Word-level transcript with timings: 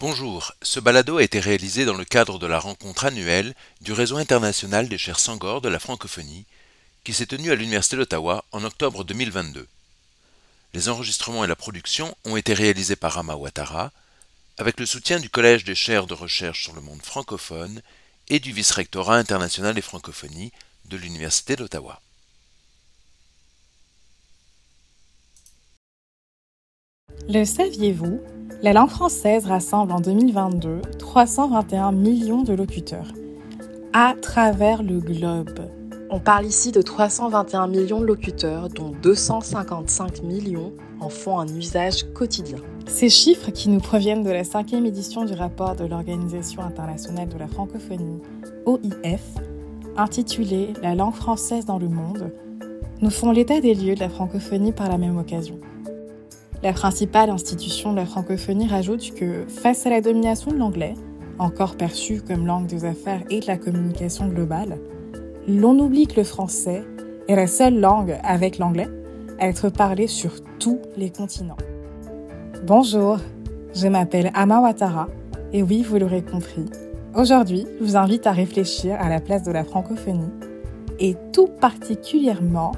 Bonjour, 0.00 0.54
ce 0.62 0.80
balado 0.80 1.18
a 1.18 1.22
été 1.22 1.40
réalisé 1.40 1.84
dans 1.84 1.92
le 1.92 2.06
cadre 2.06 2.38
de 2.38 2.46
la 2.46 2.58
rencontre 2.58 3.04
annuelle 3.04 3.54
du 3.82 3.92
Réseau 3.92 4.16
international 4.16 4.88
des 4.88 4.96
chaires 4.96 5.20
Sangor 5.20 5.60
de 5.60 5.68
la 5.68 5.78
francophonie, 5.78 6.46
qui 7.04 7.12
s'est 7.12 7.26
tenue 7.26 7.50
à 7.50 7.54
l'Université 7.54 7.98
d'Ottawa 7.98 8.42
en 8.52 8.64
octobre 8.64 9.04
2022. 9.04 9.68
Les 10.72 10.88
enregistrements 10.88 11.44
et 11.44 11.48
la 11.48 11.54
production 11.54 12.16
ont 12.24 12.38
été 12.38 12.54
réalisés 12.54 12.96
par 12.96 13.12
Rama 13.12 13.34
Ouattara, 13.34 13.92
avec 14.56 14.80
le 14.80 14.86
soutien 14.86 15.20
du 15.20 15.28
Collège 15.28 15.64
des 15.64 15.74
chaires 15.74 16.06
de 16.06 16.14
recherche 16.14 16.62
sur 16.62 16.72
le 16.72 16.80
monde 16.80 17.02
francophone 17.02 17.82
et 18.30 18.38
du 18.38 18.52
Vice-rectorat 18.52 19.18
international 19.18 19.74
des 19.74 19.82
francophonies 19.82 20.50
de 20.86 20.96
l'Université 20.96 21.56
d'Ottawa. 21.56 22.00
Le 27.28 27.44
saviez-vous? 27.44 28.39
La 28.62 28.74
langue 28.74 28.90
française 28.90 29.46
rassemble 29.46 29.90
en 29.90 30.00
2022 30.00 30.82
321 30.98 31.92
millions 31.92 32.42
de 32.42 32.52
locuteurs 32.52 33.06
à 33.94 34.14
travers 34.20 34.82
le 34.82 35.00
globe. 35.00 35.60
On 36.10 36.20
parle 36.20 36.44
ici 36.44 36.70
de 36.70 36.82
321 36.82 37.68
millions 37.68 38.00
de 38.00 38.04
locuteurs, 38.04 38.68
dont 38.68 38.92
255 39.02 40.22
millions 40.24 40.72
en 41.00 41.08
font 41.08 41.38
un 41.38 41.48
usage 41.48 42.12
quotidien. 42.12 42.58
Ces 42.86 43.08
chiffres, 43.08 43.50
qui 43.50 43.70
nous 43.70 43.80
proviennent 43.80 44.24
de 44.24 44.30
la 44.30 44.44
cinquième 44.44 44.84
édition 44.84 45.24
du 45.24 45.32
rapport 45.32 45.74
de 45.74 45.86
l'Organisation 45.86 46.60
internationale 46.60 47.30
de 47.30 47.38
la 47.38 47.48
francophonie, 47.48 48.20
OIF, 48.66 49.22
intitulé 49.96 50.74
La 50.82 50.94
langue 50.94 51.14
française 51.14 51.64
dans 51.64 51.78
le 51.78 51.88
monde, 51.88 52.30
nous 53.00 53.10
font 53.10 53.32
l'état 53.32 53.62
des 53.62 53.74
lieux 53.74 53.94
de 53.94 54.00
la 54.00 54.10
francophonie 54.10 54.72
par 54.72 54.90
la 54.90 54.98
même 54.98 55.16
occasion. 55.16 55.58
La 56.62 56.74
principale 56.74 57.30
institution 57.30 57.92
de 57.92 57.96
la 57.96 58.04
francophonie 58.04 58.68
rajoute 58.68 59.14
que, 59.14 59.46
face 59.48 59.86
à 59.86 59.90
la 59.90 60.02
domination 60.02 60.50
de 60.50 60.58
l'anglais, 60.58 60.92
encore 61.38 61.74
perçu 61.74 62.20
comme 62.20 62.46
langue 62.46 62.66
des 62.66 62.84
affaires 62.84 63.22
et 63.30 63.40
de 63.40 63.46
la 63.46 63.56
communication 63.56 64.28
globale, 64.28 64.78
l'on 65.48 65.78
oublie 65.78 66.06
que 66.06 66.16
le 66.16 66.24
français 66.24 66.84
est 67.28 67.34
la 67.34 67.46
seule 67.46 67.80
langue, 67.80 68.18
avec 68.22 68.58
l'anglais, 68.58 68.88
à 69.38 69.48
être 69.48 69.70
parlée 69.70 70.06
sur 70.06 70.32
tous 70.58 70.78
les 70.98 71.08
continents. 71.08 71.56
Bonjour, 72.66 73.16
je 73.74 73.88
m'appelle 73.88 74.30
Ama 74.34 74.74
et 75.54 75.62
oui, 75.62 75.82
vous 75.82 75.96
l'aurez 75.96 76.22
compris, 76.22 76.66
aujourd'hui, 77.14 77.66
je 77.78 77.84
vous 77.84 77.96
invite 77.96 78.26
à 78.26 78.32
réfléchir 78.32 78.98
à 79.00 79.08
la 79.08 79.20
place 79.20 79.44
de 79.44 79.50
la 79.50 79.64
francophonie, 79.64 80.28
et 80.98 81.16
tout 81.32 81.48
particulièrement 81.58 82.72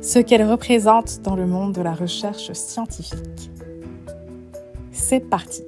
ce 0.00 0.18
qu'elle 0.18 0.48
représente 0.48 1.20
dans 1.22 1.36
le 1.36 1.46
monde 1.46 1.74
de 1.74 1.82
la 1.82 1.92
recherche 1.92 2.52
scientifique. 2.52 3.50
C'est 4.92 5.20
parti. 5.20 5.62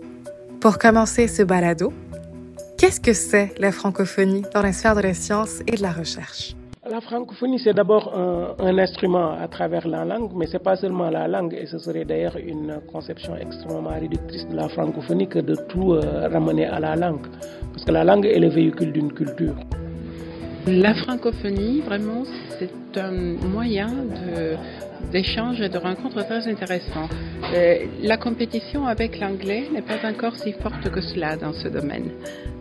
Pour 0.61 0.79
commencer 0.79 1.29
ce 1.29 1.43
balado, 1.43 1.93
qu'est-ce 2.79 3.01
que 3.01 3.13
c'est 3.13 3.53
la 3.59 3.73
francophonie 3.73 4.43
dans 4.55 4.63
la 4.63 4.73
sphère 4.73 4.95
de 4.95 5.01
la 5.01 5.15
science 5.15 5.61
et 5.67 5.77
de 5.77 5.83
la 5.83 5.93
recherche? 5.93 6.55
La 6.91 7.01
francophonie, 7.01 7.61
c'est 7.61 7.75
d'abord 7.75 8.13
un, 8.15 8.79
instrument 8.79 9.33
à 9.41 9.47
travers 9.49 9.87
la 9.87 10.05
langue, 10.05 10.33
mais 10.35 10.47
ce 10.47 10.55
n'est 10.55 10.59
pas 10.59 10.77
seulement 10.77 11.11
la 11.11 11.29
langue, 11.29 11.55
et 11.55 11.67
ce 11.67 11.79
serait 11.79 12.05
d'ailleurs 12.05 12.37
une 12.37 12.81
conception 12.93 13.37
extrêmement 13.37 13.91
réductrice 13.91 14.49
de 14.49 14.57
la 14.57 14.69
francophonie 14.69 15.29
que 15.29 15.39
de 15.39 15.55
tout 15.69 15.93
euh, 15.93 16.29
ramener 16.29 16.67
à 16.67 16.81
la 16.81 16.97
langue, 16.97 17.27
parce 17.73 17.85
que 17.85 17.93
la 17.93 18.03
langue 18.03 18.27
est 18.27 18.41
le 18.41 18.49
véhicule 18.49 18.93
d'une 18.93 19.13
culture. 19.13 19.55
La 20.67 20.95
francophonie, 20.95 21.81
vraiment, 21.81 22.23
c'est 22.61 22.71
un 22.97 23.11
moyen 23.11 23.89
d'échange 25.11 25.61
et 25.61 25.69
de 25.69 25.77
rencontre 25.77 26.23
très 26.25 26.47
intéressant. 26.47 27.09
Euh, 27.53 27.87
la 28.01 28.17
compétition 28.17 28.87
avec 28.87 29.19
l'anglais 29.19 29.69
n'est 29.73 29.83
pas 29.83 30.09
encore 30.09 30.37
si 30.37 30.53
forte 30.53 30.89
que 30.89 31.01
cela 31.01 31.37
dans 31.37 31.53
ce 31.53 31.67
domaine. 31.67 32.11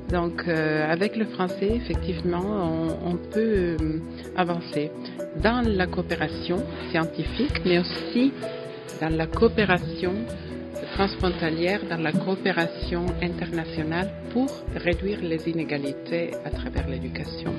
Donc, 0.10 0.46
euh, 0.48 0.92
avec 0.92 1.16
le 1.16 1.26
français, 1.26 1.74
effectivement, 1.76 2.98
on, 3.06 3.18
peut 3.18 3.78
euh, 3.80 4.00
avancer 4.36 4.92
dans 5.44 5.62
la 5.62 5.86
coopération 5.86 6.58
scientifique, 6.90 7.61
mais 7.66 7.78
aussi 7.78 8.34
dans 9.00 9.16
la 9.16 9.28
coopération 9.28 10.14
transfrontalière, 10.95 11.82
dans 11.88 12.02
la 12.02 12.11
coopération 12.11 13.06
internationale 13.22 14.10
pour 14.34 14.50
réduire 14.76 15.20
les 15.22 15.48
inégalités 15.48 16.32
à 16.44 16.50
travers 16.50 16.90
l'éducation 16.90 17.54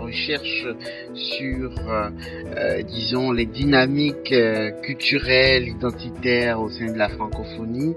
recherche 0.00 0.66
sur, 1.14 1.70
euh, 1.88 2.10
euh, 2.56 2.82
disons, 2.82 3.32
les 3.32 3.46
dynamiques 3.46 4.32
euh, 4.32 4.70
culturelles, 4.82 5.68
identitaires 5.68 6.60
au 6.60 6.70
sein 6.70 6.92
de 6.92 6.98
la 6.98 7.08
francophonie 7.08 7.94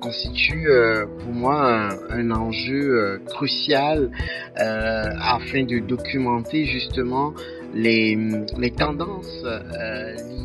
constitue 0.00 0.68
pour 1.20 1.32
moi 1.32 1.88
un, 2.10 2.30
enjeu 2.30 3.20
crucial 3.26 4.10
afin 4.56 5.64
de 5.64 5.78
documenter 5.78 6.64
justement 6.64 7.32
les, 7.74 8.16
les 8.58 8.70
tendances 8.70 9.44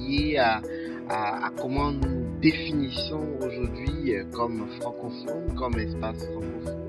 liées 0.07 0.37
à, 0.37 0.61
à, 1.09 1.51
comment 1.59 1.91
nous 1.91 2.25
définissons 2.41 3.25
aujourd'hui 3.39 4.13
comme 4.31 4.65
francophone, 4.79 5.55
comme 5.55 5.77
espace 5.79 6.25
francophone. 6.25 6.84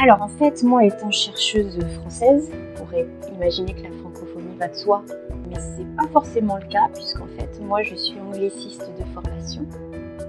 Alors 0.00 0.22
en 0.22 0.28
fait, 0.28 0.62
moi 0.64 0.84
étant 0.84 1.10
chercheuse 1.10 1.78
française, 2.00 2.50
on 2.52 2.84
pourrait 2.84 3.06
imaginer 3.32 3.74
que 3.74 3.84
la 3.84 3.90
francophonie 4.00 4.56
va 4.58 4.68
de 4.68 4.74
soi, 4.74 5.04
mais 5.48 5.54
c'est 5.54 5.96
pas 5.96 6.08
forcément 6.12 6.56
le 6.56 6.66
cas 6.66 6.88
puisqu'en 6.92 7.28
fait, 7.38 7.60
moi 7.62 7.82
je 7.82 7.94
suis 7.94 8.16
angliciste 8.20 8.90
de 8.98 9.04
formation. 9.14 9.62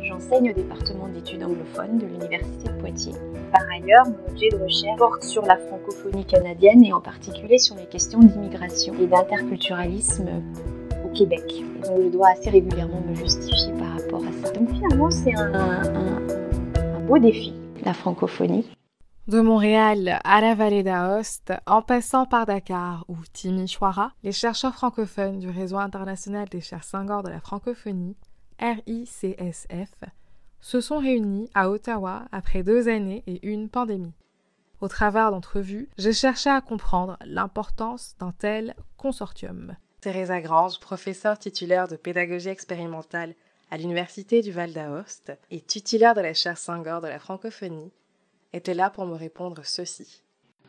J'enseigne 0.04 0.52
au 0.52 0.54
département 0.54 1.08
d'études 1.08 1.44
anglophones 1.44 1.98
de 1.98 2.06
l'Université 2.06 2.70
de 2.70 2.80
Poitiers. 2.80 3.16
Par 3.52 3.64
ailleurs, 3.74 4.06
mon 4.06 4.32
objet 4.32 4.50
de 4.50 4.58
recherche 4.58 4.98
porte 4.98 5.24
sur 5.24 5.42
la 5.42 5.58
francophonie 5.58 6.26
canadienne 6.26 6.84
et 6.84 6.94
en 6.94 7.02
particulier 7.02 7.58
sur 7.58 7.76
les 7.76 7.88
questions 7.88 8.20
d'immigration 8.20 8.94
et 9.02 9.08
d'interculturalisme 9.08 10.30
au 11.04 11.10
Québec. 11.10 11.44
donc 11.84 12.04
je 12.04 12.10
dois 12.10 12.30
assez 12.30 12.52
régulièrement 12.52 13.02
me 13.10 13.16
justifier 13.16 13.74
par 13.74 13.94
rapport 13.94 14.22
à 14.22 14.46
ça. 14.46 14.54
Donc 14.54 14.70
finalement, 14.70 15.10
c'est 15.10 15.36
un, 15.36 15.82
un 16.76 17.00
beau 17.08 17.18
défi, 17.18 17.54
la 17.84 17.94
francophonie. 17.94 18.66
De 19.28 19.42
Montréal 19.42 20.20
à 20.24 20.40
la 20.40 20.54
vallée 20.54 20.84
d'Aoste, 20.84 21.52
en 21.66 21.82
passant 21.82 22.28
par 22.28 22.46
Dakar 22.46 23.06
ou 23.08 23.18
Timișoara, 23.34 24.12
les 24.22 24.32
chercheurs 24.32 24.76
francophones 24.76 25.40
du 25.40 25.50
Réseau 25.50 25.78
international 25.78 26.48
des 26.48 26.62
chaires 26.62 26.84
Senghor 26.84 27.24
de 27.24 27.30
la 27.30 27.40
francophonie, 27.40 28.16
RICSF, 28.60 30.04
se 30.62 30.80
sont 30.80 31.00
réunis 31.00 31.50
à 31.56 31.72
Ottawa 31.72 32.26
après 32.32 32.62
deux 32.62 32.88
années 32.88 33.24
et 33.26 33.48
une 33.48 33.68
pandémie. 33.68 34.14
Au 34.80 34.88
travers 34.88 35.32
d'entrevues, 35.32 35.90
j'ai 35.98 36.14
cherché 36.14 36.52
à 36.52 36.62
comprendre 36.62 37.18
l'importance 37.26 38.16
d'un 38.20 38.32
tel 38.32 38.76
consortium. 38.96 39.76
Teresa 40.02 40.40
Grange, 40.40 40.80
professeure 40.80 41.40
titulaire 41.40 41.88
de 41.88 41.96
pédagogie 41.96 42.50
expérimentale 42.50 43.34
à 43.72 43.78
l'Université 43.78 44.44
du 44.44 44.52
Val 44.52 44.72
d'Aoste 44.72 45.34
et 45.50 45.62
titulaire 45.62 46.14
de 46.14 46.22
la 46.22 46.36
chaire 46.36 46.60
Senghor 46.60 47.02
de 47.02 47.08
la 47.08 47.18
francophonie, 47.18 47.92
était 48.54 48.74
là 48.74 48.90
pour 48.90 49.06
me 49.06 49.16
répondre 49.16 49.62
ceci. 49.64 50.22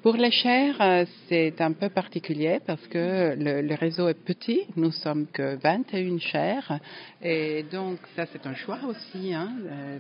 Pour 0.03 0.17
les 0.17 0.31
chaires, 0.31 0.81
euh, 0.81 1.05
c'est 1.29 1.61
un 1.61 1.73
peu 1.73 1.89
particulier 1.89 2.61
parce 2.65 2.87
que 2.87 3.35
le, 3.37 3.75
réseau 3.75 4.09
est 4.09 4.15
petit. 4.15 4.61
Nous 4.77 4.93
sommes 4.93 5.27
que 5.27 5.57
21 5.57 6.19
chaires. 6.21 6.79
Et 7.23 7.65
donc, 7.73 7.99
ça, 8.15 8.25
c'est 8.27 8.47
un 8.47 8.55
choix 8.55 8.79
aussi 8.87 9.35
hein, 9.35 9.51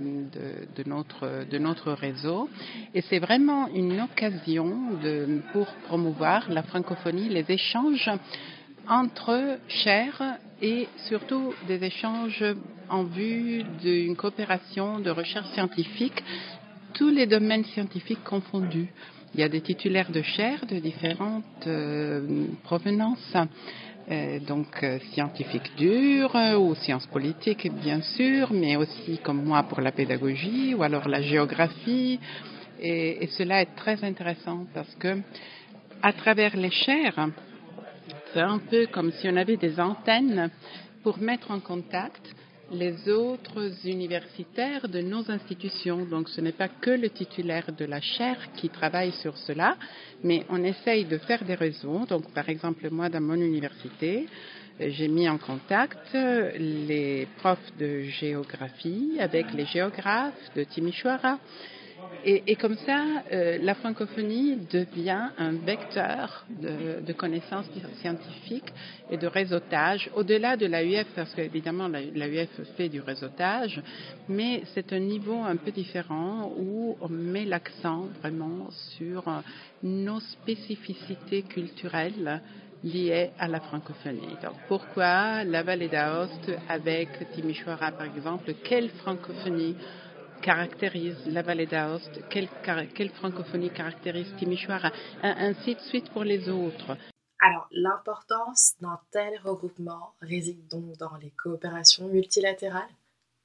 de, 0.00 0.82
de, 0.82 1.58
notre, 1.58 1.92
réseau. 1.92 2.48
Et 2.94 3.00
c'est 3.02 3.18
vraiment 3.18 3.66
une 3.74 4.00
occasion 4.00 4.92
de, 5.02 5.40
pour 5.52 5.66
promouvoir 5.88 6.50
la 6.50 6.62
francophonie, 6.62 7.28
les 7.28 7.50
échanges 7.50 8.08
entre 8.88 9.58
chaires 9.66 10.38
et 10.62 10.88
surtout 11.08 11.52
des 11.66 11.82
échanges 11.82 12.44
en 12.88 13.04
vue 13.04 13.64
d'une 13.82 14.14
coopération 14.14 15.00
de 15.00 15.10
recherche 15.10 15.48
scientifique 15.54 16.22
tous 16.96 17.10
les 17.10 17.26
domaines 17.26 17.64
scientifiques 17.64 18.24
confondus. 18.24 18.88
Il 19.34 19.40
y 19.40 19.42
a 19.42 19.50
des 19.50 19.60
titulaires 19.60 20.10
de 20.10 20.22
chaires 20.22 20.64
de 20.66 20.78
différentes 20.78 21.66
euh, 21.66 22.46
provenances. 22.64 23.36
Euh, 24.08 24.38
donc 24.38 24.68
euh, 24.82 24.98
scientifiques 25.12 25.76
dures 25.76 26.34
ou 26.58 26.74
sciences 26.76 27.06
politiques 27.08 27.68
bien 27.82 28.00
sûr, 28.00 28.52
mais 28.52 28.76
aussi 28.76 29.18
comme 29.22 29.44
moi 29.44 29.64
pour 29.64 29.80
la 29.80 29.92
pédagogie 29.92 30.74
ou 30.74 30.82
alors 30.82 31.08
la 31.08 31.20
géographie. 31.20 32.18
Et, 32.80 33.24
et 33.24 33.26
cela 33.26 33.60
est 33.60 33.74
très 33.76 34.02
intéressant 34.02 34.64
parce 34.72 34.94
que 34.94 35.18
à 36.02 36.12
travers 36.12 36.56
les 36.56 36.70
chaires, 36.70 37.28
c'est 38.32 38.40
un 38.40 38.58
peu 38.58 38.86
comme 38.86 39.12
si 39.12 39.28
on 39.28 39.36
avait 39.36 39.56
des 39.56 39.78
antennes 39.80 40.50
pour 41.02 41.18
mettre 41.18 41.50
en 41.50 41.60
contact 41.60 42.34
les 42.72 43.08
autres 43.08 43.70
universitaires 43.84 44.88
de 44.88 45.00
nos 45.00 45.30
institutions. 45.30 46.04
Donc 46.04 46.28
ce 46.28 46.40
n'est 46.40 46.52
pas 46.52 46.68
que 46.68 46.90
le 46.90 47.10
titulaire 47.10 47.72
de 47.72 47.84
la 47.84 48.00
chaire 48.00 48.52
qui 48.56 48.68
travaille 48.68 49.12
sur 49.12 49.36
cela, 49.38 49.76
mais 50.24 50.44
on 50.48 50.62
essaye 50.62 51.04
de 51.04 51.18
faire 51.18 51.44
des 51.44 51.54
réseaux. 51.54 52.06
Donc 52.06 52.32
par 52.32 52.48
exemple 52.48 52.88
moi 52.90 53.08
dans 53.08 53.20
mon 53.20 53.34
université, 53.34 54.26
j'ai 54.78 55.08
mis 55.08 55.28
en 55.28 55.38
contact 55.38 56.12
les 56.14 57.26
profs 57.38 57.76
de 57.78 58.02
géographie 58.02 59.16
avec 59.20 59.52
les 59.52 59.66
géographes 59.66 60.54
de 60.54 60.64
Timișoara 60.64 61.38
et, 62.24 62.56
comme 62.56 62.76
ça, 62.78 63.04
euh, 63.32 63.58
la 63.62 63.76
francophonie 63.76 64.56
devient 64.70 65.28
un 65.38 65.52
vecteur 65.52 66.44
de, 66.50 67.12
connaissances 67.12 67.66
scientifiques 68.00 68.72
et 69.10 69.16
de 69.16 69.28
réseautage, 69.28 70.10
au-delà 70.14 70.56
de 70.56 70.66
l'AUF, 70.66 71.06
parce 71.14 71.32
qu'évidemment 71.34 71.86
l'AUF 71.86 72.48
fait 72.76 72.88
du 72.88 73.00
réseautage, 73.00 73.80
mais 74.28 74.62
c'est 74.74 74.92
un 74.92 74.98
niveau 74.98 75.40
un 75.44 75.54
peu 75.56 75.70
différent 75.70 76.52
où 76.56 76.96
on 77.00 77.08
met 77.08 77.44
l'accent 77.44 78.08
vraiment 78.20 78.70
sur 78.96 79.24
nos 79.84 80.18
spécificités 80.18 81.42
culturelles 81.42 82.42
liées 82.82 83.30
à 83.38 83.48
la 83.48 83.60
francophonie. 83.60 84.36
Donc, 84.42 84.54
pourquoi 84.68 85.44
la 85.44 85.62
vallée 85.62 85.88
d'Aoste 85.88 86.50
avec 86.68 87.08
Timișoara, 87.32 87.92
par 87.92 88.06
exemple, 88.06 88.52
quelle 88.64 88.90
francophonie 88.90 89.76
caractérise 90.42 91.16
la 91.26 91.42
vallée 91.42 91.66
d'Aoste, 91.66 92.20
quelle, 92.30 92.48
quelle, 92.94 93.10
francophonie 93.10 93.70
caractérise 93.70 94.32
Timișoara, 94.38 94.92
ainsi 95.22 95.74
de 95.74 95.80
suite 95.80 96.10
pour 96.10 96.24
les 96.24 96.48
autres. 96.48 96.96
Alors, 97.40 97.68
l'importance 97.70 98.74
d'un 98.80 98.98
tel 99.12 99.38
regroupement 99.44 100.14
réside 100.22 100.66
donc 100.68 100.96
dans 100.98 101.16
les 101.20 101.32
coopérations 101.42 102.08
multilatérales? 102.08 102.88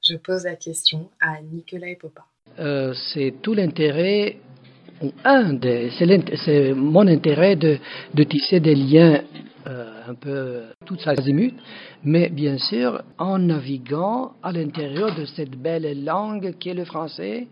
Je 0.04 0.16
pose 0.16 0.46
la 0.46 0.56
question 0.56 1.10
à 1.20 1.42
Nicolas 1.42 1.96
Popa. 2.00 2.26
Euh, 2.60 2.94
c'est 3.14 3.36
tout 3.42 3.54
l'intérêt, 3.54 4.38
ou 5.02 5.12
un 5.24 5.54
des, 5.54 5.92
c'est 5.98 6.74
mon 6.74 7.08
intérêt 7.08 7.56
de, 7.56 7.78
de 8.14 8.24
tisser 8.24 8.60
des 8.60 8.76
liens 8.76 9.24
euh, 9.68 10.02
un 10.08 10.16
peu 10.16 10.64
toute 10.86 11.02
sa 11.02 11.12
azimut, 11.12 11.54
mais 12.04 12.30
bien 12.30 12.58
sûr 12.58 13.04
en 13.18 13.38
naviguant 13.38 14.34
à 14.44 14.52
l'intérieur 14.52 15.16
de 15.16 15.26
cette 15.26 15.56
belle 15.56 16.04
langue 16.04 16.56
qui 16.60 16.70
est 16.70 16.74
le 16.74 16.86
français 16.86 17.48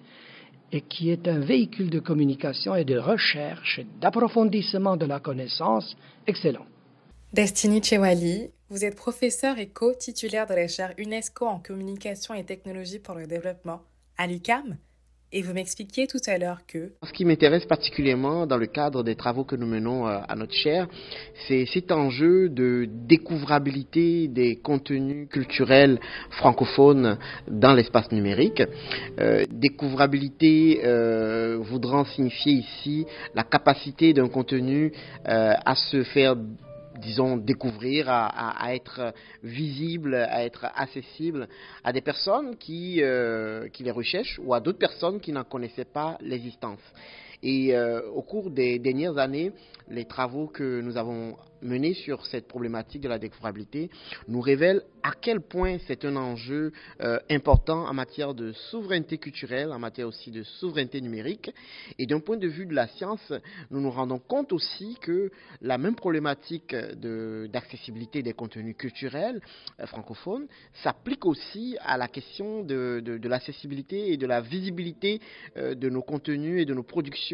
et 0.72 0.82
qui 0.82 1.10
est 1.10 1.28
un 1.28 1.40
véhicule 1.40 1.90
de 1.90 2.00
communication 2.00 2.76
et 2.76 2.86
de 2.86 2.98
recherche, 2.98 3.82
d'approfondissement 4.02 4.98
de 4.98 5.06
la 5.06 5.20
connaissance 5.20 5.96
excellent. 6.28 6.66
Destiny 7.34 7.82
Chewali, 7.84 8.50
vous 8.70 8.86
êtes 8.86 8.96
professeur 8.96 9.58
et 9.60 9.70
co-titulaire 9.70 10.48
de 10.48 10.54
la 10.54 10.68
chaire 10.68 10.94
UNESCO 10.98 11.46
en 11.46 11.60
communication 11.60 12.34
et 12.34 12.44
technologie 12.44 13.00
pour 13.00 13.16
le 13.16 13.28
développement 13.28 13.82
à 14.18 14.28
l'UCAM 14.28 14.78
et 15.32 15.42
vous 15.42 15.54
m'expliquiez 15.54 16.08
tout 16.08 16.20
à 16.26 16.38
l'heure 16.38 16.60
que... 16.68 16.92
Ce 17.04 17.14
qui 17.14 17.26
m'intéresse 17.26 17.66
particulièrement 17.66 18.48
dans 18.48 18.58
le 18.58 18.66
cadre 18.66 19.04
des 19.04 19.16
travaux 19.16 19.44
que 19.44 19.56
nous 19.56 19.68
menons 19.68 20.08
euh, 20.08 20.20
à 20.28 20.36
notre 20.36 20.54
chaire, 20.54 20.88
c'est 21.48 21.66
cet 21.68 21.92
enjeu 21.92 22.50
de 22.50 22.88
découvrabilité 22.90 24.28
des 24.28 24.56
contenus 24.56 25.28
culturels 25.30 26.00
francophones 26.32 27.18
dans 27.48 27.74
l'espace 27.74 28.12
numérique. 28.12 28.64
Euh, 29.20 29.46
découvrabilité 29.52 30.82
euh, 30.84 31.58
voudrant 31.60 32.06
signifier 32.06 32.54
ici 32.54 33.06
la 33.36 33.44
capacité 33.44 34.14
d'un 34.14 34.30
contenu 34.30 34.92
euh, 35.28 35.54
à 35.64 35.76
se 35.76 36.04
faire 36.04 36.36
disons, 37.00 37.38
découvrir, 37.38 38.08
à, 38.10 38.76
être 38.76 39.14
visible, 39.44 40.16
à 40.16 40.44
être 40.44 40.66
accessible 40.76 41.48
à 41.84 41.94
des 41.94 42.02
personnes 42.02 42.56
qui, 42.58 43.02
euh, 43.02 43.70
qui 43.70 43.84
les 43.84 43.92
recherchent 43.92 44.40
ou 44.44 44.54
à 44.54 44.60
d'autres 44.60 44.80
personnes 44.80 45.20
qui 45.20 45.32
n'en 45.32 45.44
connaissaient 45.44 45.86
pas 45.86 46.18
l'existence. 46.22 46.80
Et 47.44 47.76
euh, 47.76 48.02
au 48.10 48.22
cours 48.22 48.50
des 48.50 48.80
dernières 48.80 49.18
années, 49.18 49.52
les 49.90 50.06
travaux 50.06 50.48
que 50.48 50.82
nous 50.82 50.98
avons 50.98 51.36
menés 51.62 51.94
sur 51.94 52.26
cette 52.26 52.48
problématique 52.48 53.02
de 53.02 53.10
la 53.10 53.20
découvrabilité 53.20 53.90
nous 54.28 54.40
révèlent 54.40 54.84
à 55.04 55.12
quel 55.20 55.42
point 55.42 55.78
c'est 55.88 56.06
un 56.06 56.16
enjeu 56.16 56.72
euh, 57.02 57.20
important 57.30 57.86
en 57.86 57.94
matière 57.94 58.34
de 58.34 58.52
souveraineté 58.52 59.18
culturelle, 59.18 59.72
en 59.72 59.80
matière 59.80 60.08
aussi 60.08 60.32
de 60.32 60.44
souveraineté 60.44 61.02
numérique. 61.02 61.52
Et 61.98 62.06
d'un 62.06 62.20
point 62.20 62.38
de 62.38 62.48
vue 62.48 62.66
de 62.66 62.74
la 62.74 62.88
science, 62.88 63.34
nous 63.72 63.82
nous 63.82 63.92
rendons 63.92 64.20
compte 64.20 64.54
aussi 64.54 64.98
que 65.02 65.32
la 65.62 65.78
même 65.78 65.96
problématique 65.96 66.76
d'accessibilité 66.76 68.22
des 68.22 68.34
contenus 68.34 68.76
culturels 68.78 69.42
euh, 69.80 69.86
francophones 69.86 70.48
s'applique 70.84 71.26
aussi 71.26 71.78
à 71.82 71.98
la 71.98 72.08
question 72.08 72.64
de, 72.64 73.20
l'accessibilité 73.24 74.12
et 74.12 74.18
de 74.18 74.28
la 74.28 74.42
visibilité 74.42 75.20
de 75.56 75.90
nos 75.90 76.02
contenus 76.02 76.62
et 76.62 76.66
de 76.66 76.74
nos 76.74 76.84
productions 76.84 77.29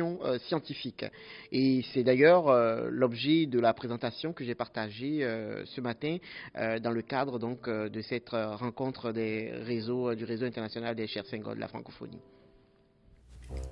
scientifiques. 0.47 1.05
Et 1.51 1.83
c'est 1.93 2.03
d'ailleurs 2.03 2.51
l'objet 2.89 3.45
de 3.45 3.59
la 3.59 3.73
présentation 3.73 4.33
que 4.33 4.43
j'ai 4.43 4.55
partagée 4.55 5.19
ce 5.65 5.81
matin 5.81 6.17
dans 6.55 6.91
le 6.91 7.01
cadre 7.01 7.39
donc 7.39 7.67
euh, 7.67 7.89
de 7.89 8.01
cette 8.01 8.33
euh, 8.33 8.55
rencontre 8.55 9.11
des 9.11 9.51
réseaux, 9.51 10.09
euh, 10.09 10.15
du 10.15 10.25
réseau 10.25 10.45
international 10.45 10.95
des 10.95 11.07
Senghor 11.07 11.55
de 11.55 11.59
la 11.59 11.67
francophonie. 11.67 12.19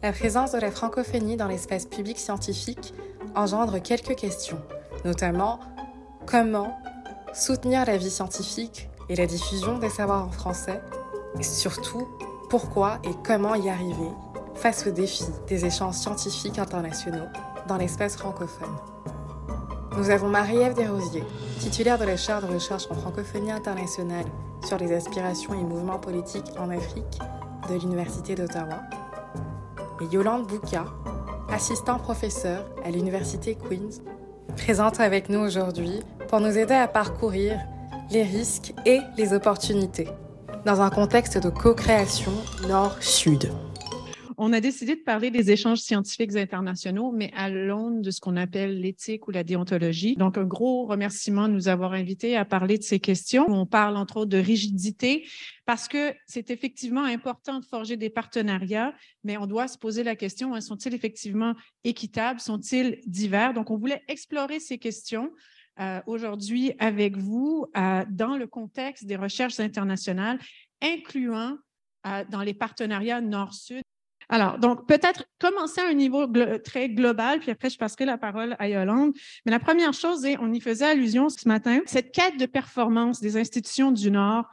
La 0.01 0.11
présence 0.11 0.51
de 0.51 0.59
la 0.59 0.71
francophonie 0.71 1.35
dans 1.35 1.47
l'espace 1.47 1.85
public 1.85 2.17
scientifique 2.17 2.93
engendre 3.35 3.81
quelques 3.81 4.15
questions, 4.15 4.61
notamment 5.03 5.59
comment 6.27 6.77
soutenir 7.33 7.85
la 7.85 7.97
vie 7.97 8.11
scientifique 8.11 8.89
et 9.09 9.15
la 9.15 9.25
diffusion 9.25 9.79
des 9.79 9.89
savoirs 9.89 10.27
en 10.27 10.31
français, 10.31 10.79
et 11.39 11.43
surtout 11.43 12.07
pourquoi 12.49 12.99
et 13.03 13.11
comment 13.25 13.55
y 13.55 13.69
arriver 13.69 14.11
face 14.55 14.85
aux 14.87 14.91
défis 14.91 15.25
des 15.47 15.65
échanges 15.65 15.95
scientifiques 15.95 16.59
internationaux 16.59 17.27
dans 17.67 17.77
l'espace 17.77 18.15
francophone. 18.15 18.75
Nous 19.97 20.09
avons 20.09 20.27
Marie-Ève 20.27 20.73
Desrosiers, 20.73 21.23
titulaire 21.59 21.99
de 21.99 22.05
la 22.05 22.17
chaire 22.17 22.41
de 22.41 22.51
recherche 22.51 22.87
en 22.89 22.95
francophonie 22.95 23.51
internationale 23.51 24.25
sur 24.65 24.77
les 24.77 24.91
aspirations 24.91 25.53
et 25.53 25.63
mouvements 25.63 25.99
politiques 25.99 26.51
en 26.57 26.69
Afrique 26.69 27.19
de 27.69 27.75
l'Université 27.75 28.35
d'Ottawa, 28.35 28.81
et 30.01 30.05
Yolande 30.13 30.47
Bouka, 30.47 30.85
assistant 31.51 31.99
professeur 31.99 32.65
à 32.83 32.89
l'Université 32.89 33.55
Queen's, 33.55 34.01
présente 34.55 34.99
avec 34.99 35.29
nous 35.29 35.39
aujourd'hui 35.39 36.01
pour 36.27 36.39
nous 36.39 36.57
aider 36.57 36.73
à 36.73 36.87
parcourir 36.87 37.59
les 38.09 38.23
risques 38.23 38.73
et 38.85 38.99
les 39.17 39.33
opportunités 39.33 40.07
dans 40.65 40.81
un 40.81 40.89
contexte 40.89 41.37
de 41.37 41.49
co-création 41.49 42.31
nord-sud. 42.67 43.51
On 44.45 44.51
a 44.51 44.59
décidé 44.59 44.97
de 44.97 45.01
parler 45.01 45.31
des 45.31 45.51
échanges 45.51 45.79
scientifiques 45.79 46.35
internationaux, 46.35 47.13
mais 47.13 47.31
à 47.33 47.49
l'aune 47.49 48.01
de 48.01 48.11
ce 48.11 48.19
qu'on 48.19 48.35
appelle 48.35 48.81
l'éthique 48.81 49.29
ou 49.29 49.31
la 49.31 49.45
déontologie. 49.45 50.17
Donc, 50.17 50.37
un 50.37 50.43
gros 50.43 50.85
remerciement 50.85 51.47
de 51.47 51.53
nous 51.53 51.69
avoir 51.69 51.93
invités 51.93 52.35
à 52.35 52.43
parler 52.43 52.77
de 52.77 52.83
ces 52.83 52.99
questions. 52.99 53.45
On 53.47 53.65
parle 53.65 53.95
entre 53.95 54.17
autres 54.17 54.31
de 54.31 54.37
rigidité 54.37 55.25
parce 55.65 55.87
que 55.87 56.13
c'est 56.27 56.51
effectivement 56.51 57.05
important 57.05 57.61
de 57.61 57.65
forger 57.65 57.95
des 57.95 58.09
partenariats, 58.09 58.93
mais 59.23 59.37
on 59.37 59.47
doit 59.47 59.69
se 59.69 59.77
poser 59.77 60.03
la 60.03 60.17
question, 60.17 60.53
hein, 60.53 60.59
sont-ils 60.59 60.93
effectivement 60.93 61.55
équitables, 61.85 62.41
sont-ils 62.41 62.99
divers? 63.07 63.53
Donc, 63.53 63.71
on 63.71 63.77
voulait 63.77 64.03
explorer 64.09 64.59
ces 64.59 64.77
questions 64.77 65.31
euh, 65.79 66.01
aujourd'hui 66.05 66.73
avec 66.79 67.15
vous 67.15 67.67
euh, 67.77 68.03
dans 68.09 68.35
le 68.35 68.47
contexte 68.47 69.05
des 69.05 69.15
recherches 69.15 69.61
internationales, 69.61 70.37
incluant 70.81 71.57
euh, 72.07 72.25
dans 72.29 72.41
les 72.41 72.53
partenariats 72.53 73.21
nord-sud 73.21 73.83
alors, 74.29 74.59
donc, 74.59 74.87
peut-être 74.87 75.25
commencer 75.39 75.81
à 75.81 75.87
un 75.87 75.93
niveau 75.93 76.27
très 76.63 76.89
global, 76.89 77.39
puis 77.39 77.51
après, 77.51 77.69
je 77.69 77.77
passerai 77.77 78.05
la 78.05 78.17
parole 78.17 78.55
à 78.59 78.67
Yolande. 78.67 79.13
Mais 79.45 79.51
la 79.51 79.59
première 79.59 79.93
chose, 79.93 80.25
et 80.25 80.37
on 80.39 80.51
y 80.51 80.59
faisait 80.59 80.85
allusion 80.85 81.29
ce 81.29 81.47
matin, 81.47 81.79
cette 81.85 82.11
quête 82.11 82.37
de 82.37 82.45
performance 82.45 83.19
des 83.19 83.37
institutions 83.37 83.91
du 83.91 84.11
Nord, 84.11 84.45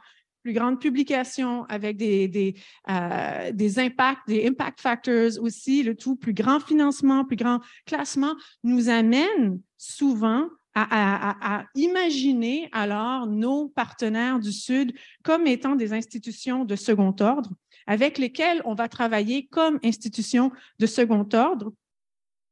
plus 0.43 0.53
grande 0.53 0.79
publication 0.79 1.65
avec 1.65 1.97
des, 1.97 2.27
des, 2.27 2.55
euh, 2.89 3.51
des 3.51 3.79
impacts, 3.79 4.27
des 4.27 4.47
impact 4.47 4.81
factors 4.81 5.31
aussi, 5.39 5.83
le 5.83 5.95
tout, 5.95 6.15
plus 6.15 6.33
grand 6.33 6.59
financement, 6.59 7.25
plus 7.25 7.35
grand 7.35 7.59
classement, 7.85 8.33
nous 8.63 8.89
amène 8.89 9.59
souvent 9.77 10.47
à, 10.73 11.65
imaginer 11.75 12.69
alors 12.71 13.27
nos 13.27 13.67
partenaires 13.67 14.39
du 14.39 14.53
Sud 14.53 14.93
comme 15.21 15.45
étant 15.45 15.75
des 15.75 15.91
institutions 15.91 16.63
de 16.63 16.75
second 16.77 17.13
ordre 17.19 17.49
avec 17.87 18.17
lesquels 18.17 18.61
on 18.65 18.73
va 18.73 18.87
travailler 18.87 19.47
comme 19.47 19.79
institution 19.83 20.51
de 20.79 20.85
second 20.85 21.27
ordre 21.33 21.73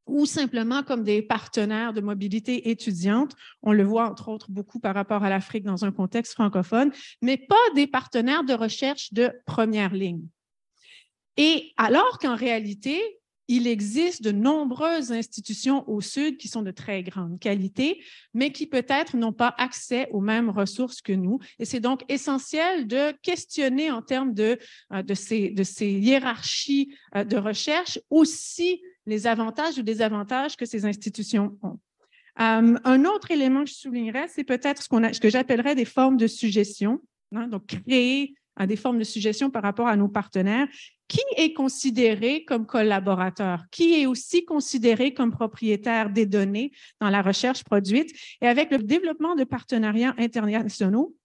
ou 0.09 0.25
simplement 0.25 0.83
comme 0.83 1.03
des 1.03 1.21
partenaires 1.21 1.93
de 1.93 2.01
mobilité 2.01 2.69
étudiante. 2.69 3.35
On 3.61 3.71
le 3.71 3.83
voit 3.83 4.09
entre 4.09 4.29
autres 4.29 4.51
beaucoup 4.51 4.79
par 4.79 4.95
rapport 4.95 5.23
à 5.23 5.29
l'Afrique 5.29 5.63
dans 5.63 5.85
un 5.85 5.91
contexte 5.91 6.33
francophone, 6.33 6.91
mais 7.21 7.37
pas 7.37 7.55
des 7.75 7.87
partenaires 7.87 8.43
de 8.43 8.53
recherche 8.53 9.13
de 9.13 9.31
première 9.45 9.93
ligne. 9.93 10.27
Et 11.37 11.71
alors 11.77 12.17
qu'en 12.19 12.35
réalité, 12.35 13.18
il 13.49 13.65
existe 13.65 14.23
de 14.23 14.31
nombreuses 14.31 15.11
institutions 15.11 15.83
au 15.89 16.01
Sud 16.01 16.37
qui 16.37 16.47
sont 16.47 16.61
de 16.61 16.69
très 16.69 17.01
grande 17.01 17.39
qualité, 17.39 18.01
mais 18.35 18.51
qui 18.51 18.67
peut-être 18.67 19.17
n'ont 19.17 19.33
pas 19.33 19.55
accès 19.57 20.07
aux 20.11 20.21
mêmes 20.21 20.51
ressources 20.51 21.01
que 21.01 21.13
nous. 21.13 21.39
Et 21.57 21.65
c'est 21.65 21.79
donc 21.79 22.05
essentiel 22.09 22.87
de 22.87 23.11
questionner 23.23 23.89
en 23.89 24.03
termes 24.03 24.35
de, 24.35 24.59
euh, 24.93 25.15
ces, 25.15 25.51
hiérarchies 25.81 26.95
euh, 27.15 27.23
de 27.23 27.37
recherche 27.37 27.99
aussi 28.11 28.83
les 29.07 29.25
avantages 29.25 29.79
ou 29.79 29.81
désavantages 29.81 30.55
que 30.55 30.65
ces 30.65 30.85
institutions 30.85 31.57
ont. 31.63 31.79
un 32.35 33.05
autre 33.05 33.31
élément 33.31 33.63
que 33.63 33.71
je 33.71 33.75
soulignerais, 33.75 34.27
c'est 34.27 34.43
peut-être 34.43 34.83
ce, 34.83 34.89
ce 35.11 35.19
que 35.19 35.29
j'appellerais 35.29 35.73
des 35.73 35.85
formes 35.85 36.17
de 36.17 36.27
suggestion. 36.27 37.01
Hein, 37.33 37.47
donc, 37.47 37.65
créer 37.65 38.35
des 38.67 38.75
formes 38.75 38.99
de 38.99 39.03
suggestion 39.03 39.49
par 39.49 39.63
rapport 39.63 39.87
à 39.87 39.95
nos 39.95 40.07
partenaires. 40.07 40.67
Qui 41.07 41.21
est 41.37 41.53
considéré 41.53 42.43
comme 42.45 42.65
collaborateur? 42.65 43.63
Qui 43.71 44.01
est 44.01 44.05
aussi 44.05 44.45
considéré 44.45 45.13
comme 45.13 45.31
propriétaire 45.31 46.11
des 46.11 46.25
données 46.25 46.71
dans 47.01 47.09
la 47.09 47.21
recherche 47.21 47.63
produite? 47.63 48.11
Et 48.41 48.47
avec 48.47 48.69
le 48.71 48.77
développement 48.79 49.35
de 49.35 49.43
partenariats 49.43 50.13
internationaux, 50.17 51.15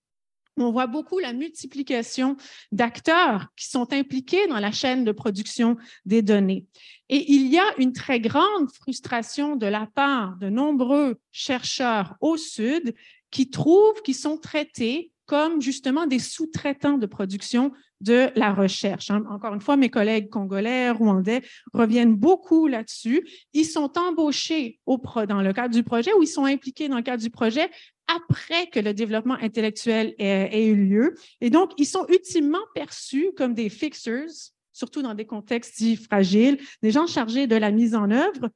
on 0.56 0.70
voit 0.70 0.86
beaucoup 0.86 1.18
la 1.18 1.32
multiplication 1.32 2.36
d'acteurs 2.70 3.48
qui 3.56 3.66
sont 3.68 3.92
impliqués 3.92 4.46
dans 4.46 4.60
la 4.60 4.70
chaîne 4.70 5.04
de 5.04 5.12
production 5.12 5.76
des 6.04 6.22
données. 6.22 6.66
Et 7.08 7.32
il 7.32 7.48
y 7.48 7.58
a 7.58 7.64
une 7.78 7.92
très 7.92 8.20
grande 8.20 8.70
frustration 8.72 9.56
de 9.56 9.66
la 9.66 9.86
part 9.86 10.36
de 10.36 10.48
nombreux 10.48 11.16
chercheurs 11.32 12.14
au 12.20 12.36
Sud 12.36 12.94
qui 13.30 13.50
trouvent 13.50 14.00
qu'ils 14.02 14.14
sont 14.14 14.38
traités 14.38 15.10
comme 15.26 15.62
justement 15.62 16.06
des 16.06 16.18
sous-traitants 16.18 16.98
de 16.98 17.06
production 17.06 17.72
de 18.00 18.28
la 18.36 18.52
recherche. 18.52 19.10
Hein. 19.10 19.24
Encore 19.30 19.54
une 19.54 19.60
fois, 19.60 19.76
mes 19.76 19.88
collègues 19.88 20.28
congolais, 20.28 20.90
rwandais 20.90 21.42
reviennent 21.72 22.14
beaucoup 22.14 22.66
là-dessus. 22.66 23.26
Ils 23.52 23.64
sont 23.64 23.92
embauchés 23.96 24.80
au 24.84 25.00
dans 25.26 25.40
le 25.40 25.52
cadre 25.52 25.74
du 25.74 25.82
projet 25.82 26.12
ou 26.12 26.22
ils 26.22 26.28
sont 26.28 26.44
impliqués 26.44 26.88
dans 26.88 26.96
le 26.96 27.02
cadre 27.02 27.22
du 27.22 27.30
projet 27.30 27.70
après 28.06 28.66
que 28.66 28.80
le 28.80 28.92
développement 28.92 29.36
intellectuel 29.40 30.14
ait, 30.18 30.66
eu 30.66 30.76
lieu. 30.76 31.14
Et 31.40 31.50
donc, 31.50 31.72
ils 31.78 31.86
sont 31.86 32.06
ultimement 32.08 32.64
perçus 32.74 33.30
comme 33.36 33.54
des 33.54 33.70
fixers, 33.70 34.52
surtout 34.72 35.00
dans 35.00 35.14
des 35.14 35.24
contextes 35.24 35.78
dits 35.78 35.96
fragiles, 35.96 36.58
des 36.82 36.90
gens 36.90 37.06
chargés 37.06 37.46
de 37.46 37.56
la 37.56 37.70
mise 37.70 37.94
en 37.94 38.10
œuvre, 38.10 38.50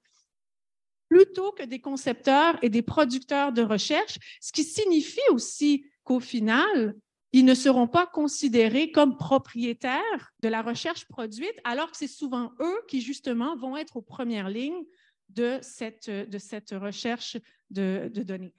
plutôt 1.08 1.52
que 1.52 1.64
des 1.64 1.80
concepteurs 1.80 2.58
et 2.62 2.68
des 2.68 2.82
producteurs 2.82 3.52
de 3.52 3.62
recherche, 3.62 4.18
ce 4.42 4.52
qui 4.52 4.64
signifie 4.64 5.20
aussi 5.30 5.84
qu'au 6.08 6.20
final, 6.20 6.94
ils 7.32 7.44
ne 7.44 7.54
seront 7.54 7.86
pas 7.86 8.06
considérés 8.06 8.90
comme 8.90 9.18
propriétaires 9.18 10.32
de 10.40 10.48
la 10.48 10.62
recherche 10.62 11.04
produite, 11.06 11.52
alors 11.64 11.90
que 11.90 11.98
c'est 11.98 12.08
souvent 12.08 12.50
eux 12.60 12.80
qui, 12.88 13.02
justement, 13.02 13.56
vont 13.58 13.76
être 13.76 13.98
aux 13.98 14.02
premières 14.02 14.48
lignes 14.48 14.86
de 15.28 15.58
cette, 15.60 16.08
de 16.08 16.38
cette 16.38 16.70
recherche 16.70 17.36
de, 17.68 18.10
données. 18.14 18.54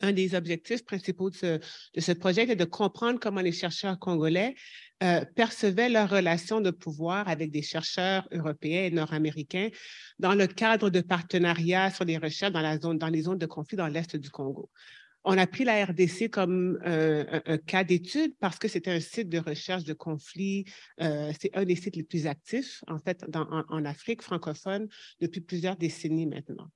Un 0.00 0.12
des 0.12 0.34
objectifs 0.34 0.86
principaux 0.86 1.28
de 1.28 1.60
ce, 1.98 2.12
projet 2.12 2.44
est 2.44 2.56
de 2.56 2.64
comprendre 2.64 3.20
comment 3.20 3.42
les 3.42 3.52
chercheurs 3.52 3.98
congolais 3.98 4.54
euh, 5.02 5.22
percevaient 5.34 5.90
leur 5.90 6.08
relation 6.08 6.62
de 6.62 6.70
pouvoir 6.70 7.28
avec 7.28 7.50
des 7.50 7.62
chercheurs 7.62 8.26
européens 8.32 8.84
et 8.84 8.90
nord-américains 8.90 9.68
dans 10.18 10.34
le 10.34 10.46
cadre 10.46 10.88
de 10.88 11.02
partenariats 11.02 11.90
sur 11.90 12.06
les 12.06 12.16
recherches 12.16 12.52
dans, 12.52 12.62
la 12.62 12.78
zone, 12.78 12.96
dans 12.96 13.08
les 13.08 13.22
zones 13.22 13.38
de 13.38 13.46
conflit 13.46 13.76
dans 13.76 13.88
l'Est 13.88 14.16
du 14.16 14.30
Congo. 14.30 14.70
On 15.28 15.36
a 15.38 15.46
pris 15.48 15.64
la 15.64 15.84
RDC 15.84 16.30
comme 16.30 16.78
euh, 16.86 17.40
un, 17.46 17.58
cas 17.58 17.82
d'étude 17.82 18.36
parce 18.38 18.60
que 18.60 18.68
c'était 18.68 18.92
un 18.92 19.00
site 19.00 19.28
de 19.28 19.40
recherche 19.40 19.82
de 19.82 19.92
conflits. 19.92 20.66
Euh, 21.00 21.32
c'est 21.40 21.50
un 21.56 21.64
des 21.64 21.74
sites 21.74 21.96
les 21.96 22.04
plus 22.04 22.28
actifs, 22.28 22.84
en 22.86 22.98
fait, 22.98 23.24
en, 23.34 23.84
Afrique 23.84 24.22
francophone 24.22 24.86
depuis 25.20 25.40
plusieurs 25.40 25.76
décennies 25.76 26.26
maintenant. 26.26 26.68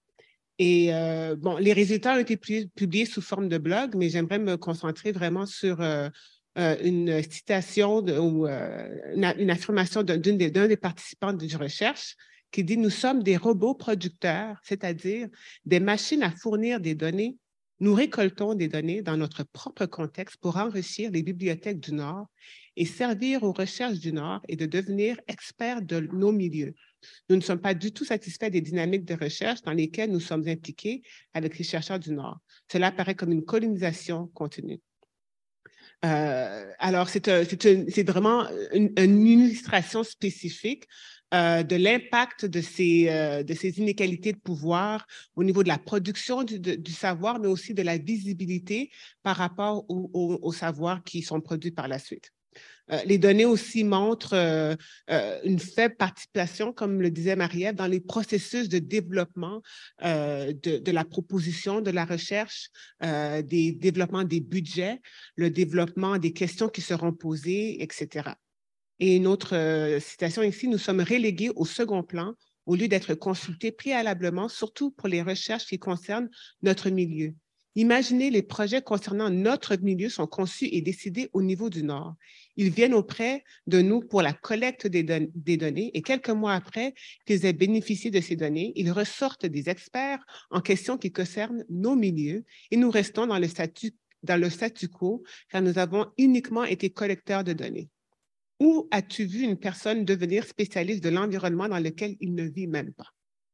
Et 0.59 0.93
euh, 0.93 1.37
les 1.61 1.73
résultats 1.73 2.17
ont 2.17 2.19
été 2.19 2.37
publiés 2.37 3.07
sous 3.07 3.23
forme 3.23 3.49
de 3.49 3.57
blog, 3.57 3.95
mais 3.95 4.09
j'aimerais 4.09 4.41
me 4.41 4.57
concentrer 4.57 5.13
vraiment 5.13 5.47
sur 5.47 5.81
une 6.57 7.23
citation 7.23 7.99
ou 7.99 8.49
une, 8.49 9.51
affirmation 9.51 10.03
d'un 10.03 10.19
des, 10.19 10.51
des 10.51 10.77
participants 10.77 11.33
de 11.33 11.57
recherche 11.57 12.17
qui 12.51 12.65
dit 12.65 12.77
Nous 12.77 12.91
sommes 12.91 13.23
des 13.23 13.37
robots 13.37 13.75
producteurs, 13.75 14.59
c'est-à-dire 14.65 15.29
des 15.65 15.79
machines 15.79 16.25
à 16.25 16.33
fournir 16.33 16.81
des 16.81 16.97
données 16.97 17.37
nous 17.81 17.95
récoltons 17.95 18.55
des 18.55 18.69
données 18.69 19.03
dans 19.03 19.17
notre 19.17 19.43
propre 19.43 19.87
contexte 19.87 20.37
pour 20.37 20.57
enrichir 20.57 21.11
les 21.11 21.23
bibliothèques 21.23 21.81
du 21.81 21.93
Nord 21.93 22.27
et 22.77 22.85
servir 22.85 23.43
aux 23.43 23.53
recherches 23.53 23.99
du 23.99 24.13
Nord 24.13 24.41
et 24.49 24.57
de 24.57 24.67
devenir 24.67 25.19
experts 25.29 25.83
de 25.83 26.01
nos 26.13 26.33
milieux. 26.33 26.75
Nous 27.29 27.37
ne 27.37 27.41
sommes 27.41 27.61
pas 27.61 27.75
du 27.75 27.93
tout 27.93 28.05
satisfaits 28.05 28.51
des 28.51 28.61
dynamiques 28.61 29.07
de 29.07 29.15
recherche 29.15 29.63
dans 29.63 29.73
lesquelles 29.73 30.11
nous 30.11 30.21
sommes 30.21 30.47
impliqués 30.47 31.03
avec 31.33 31.59
les 31.59 31.65
chercheurs 31.65 31.99
du 31.99 32.13
Nord. 32.13 32.39
Cela 32.71 32.93
paraît 32.93 33.15
comme 33.15 33.33
une 33.33 33.45
colonisation 33.45 34.27
continue. 34.29 34.81
Euh, 36.05 36.73
alors, 36.79 37.09
c'est 37.09 38.03
vraiment 38.09 38.47
une, 38.73 39.27
illustration 39.27 40.03
spécifique 40.03 40.85
euh, 41.33 41.63
de 41.63 41.77
l'impact 41.77 42.45
de 42.45 42.61
ces, 42.61 43.09
euh, 43.09 43.45
de 43.45 43.55
ces 43.55 43.79
inégalités 43.79 44.33
de 44.33 44.39
pouvoir 44.39 45.07
au 45.37 45.45
niveau 45.45 45.63
de 45.63 45.69
la 45.69 45.79
production 45.79 46.43
du, 46.43 46.59
du 46.59 46.93
savoir, 46.93 47.39
mais 47.39 47.47
aussi 47.47 47.73
de 47.73 47.83
la 47.83 47.99
visibilité 47.99 48.91
par 49.23 49.37
rapport 49.37 49.85
aux 49.89 50.11
au, 50.43 50.53
savoirs 50.53 51.05
qui 51.05 51.23
sont 51.23 51.41
produits 51.41 51.71
par 51.71 51.87
la 51.87 52.01
suite. 52.01 52.33
Euh, 52.91 52.99
les 53.07 53.19
données 53.19 53.45
aussi 53.45 53.85
montrent 53.85 54.35
une 55.45 55.61
faible 55.61 55.95
participation, 55.95 56.73
comme 56.73 57.01
le 57.01 57.13
disait 57.13 57.37
Marie-Ève, 57.37 57.77
dans 57.77 57.87
les 57.87 58.01
processus 58.01 58.69
de 58.69 58.81
développement 58.81 59.63
de, 60.03 60.79
de, 60.79 60.91
la 60.91 61.05
proposition, 61.05 61.81
de 61.81 61.93
la 61.93 62.05
recherche, 62.05 62.71
des 63.01 63.71
développements 63.71 64.25
des 64.25 64.41
budgets, 64.41 65.01
le 65.37 65.51
développement 65.51 66.19
des 66.19 66.33
questions 66.33 66.69
qui 66.69 66.81
seront 66.81 67.13
posées, 67.13 67.81
etc. 67.81 68.33
Et 69.01 69.17
une 69.17 69.27
autre 69.27 69.57
euh, 69.57 69.99
citation 69.99 70.43
ici, 70.43 70.69
nous 70.69 70.79
sommes 70.79 71.01
relégués 71.01 71.51
au 71.57 71.65
second 71.65 72.03
plan 72.03 72.35
au 72.67 72.77
lieu 72.77 72.87
d'être 72.87 73.15
consultés 73.15 73.73
préalablement, 73.73 74.49
surtout 74.49 74.91
pour 74.91 75.09
les 75.09 75.23
recherches 75.23 75.67
qui 75.67 75.79
concernent 75.79 76.29
notre 76.63 76.91
milieu. 76.91 77.35
Imaginez 77.77 78.31
les 78.31 78.43
projets 78.43 78.83
concernant 78.83 79.31
notre 79.31 79.77
milieu 79.77 80.09
sont 80.09 80.27
conçus 80.27 80.69
et 80.71 80.83
décidés 80.83 81.31
au 81.33 81.41
niveau 81.41 81.71
du 81.71 81.83
Nord. 81.83 82.15
Ils 82.57 82.71
viennent 82.71 82.95
auprès 82.95 83.43
de 83.67 83.81
nous 83.81 84.01
pour 84.01 84.23
la 84.23 84.33
collecte 84.33 84.87
des, 84.87 85.03
des 85.03 85.57
données 85.57 85.91
et 85.95 86.03
quelques 86.03 86.31
mois 86.31 86.53
après 86.53 86.95
qu'ils 87.27 87.47
aient 87.47 87.53
bénéficié 87.53 88.11
de 88.11 88.21
ces 88.21 88.37
données, 88.37 88.73
ils 88.77 88.91
ressortent 88.91 89.47
des 89.47 89.69
experts 89.71 90.25
en 90.51 90.61
question 90.61 90.99
qui 90.99 91.11
concernent 91.11 91.65
nos 91.71 91.97
milieux 91.97 92.45
et 92.71 92.77
nous 92.77 92.91
restons 92.91 93.27
dans 93.27 93.39
le 93.39 93.49
dans 94.23 94.37
le 94.39 94.51
statu 94.51 94.89
quo 94.89 95.23
car 95.49 95.63
nous 95.63 95.79
avons 95.79 96.07
uniquement 96.19 96.65
été 96.65 96.91
collecteurs 96.91 97.45
de 97.45 97.55
données. 97.55 97.89
Où 98.61 98.89
as-tu 98.91 99.25
vu 99.25 99.43
une 99.43 99.57
personne 99.57 100.05
devenir 100.05 100.45
spécialiste 100.45 101.03
de 101.03 101.09
l'environnement 101.09 101.69
dans 101.69 101.79
lequel 101.79 102.17
il 102.21 102.35
ne 102.35 102.45
vit 102.45 102.67
même 102.67 102.93
pas? 102.93 103.09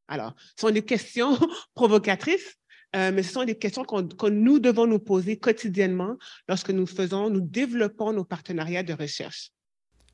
Alors, 0.09 0.35
ce 0.57 0.67
sont 0.67 0.71
des 0.71 0.85
questions 0.85 1.39
provocatrices, 1.75 2.57
euh, 2.95 3.13
mais 3.13 3.23
ce 3.23 3.33
sont 3.33 3.45
des 3.45 3.57
questions 3.57 3.85
que 3.85 4.29
nous 4.29 4.59
devons 4.59 4.87
nous 4.87 4.99
poser 4.99 5.39
quotidiennement 5.39 6.17
lorsque 6.49 6.71
nous 6.71 6.87
faisons, 6.87 7.31
nous 7.31 7.41
développons 7.41 8.13
nos 8.13 8.25
partenariats 8.25 8.83
de 8.83 8.93
recherche. 8.93 9.53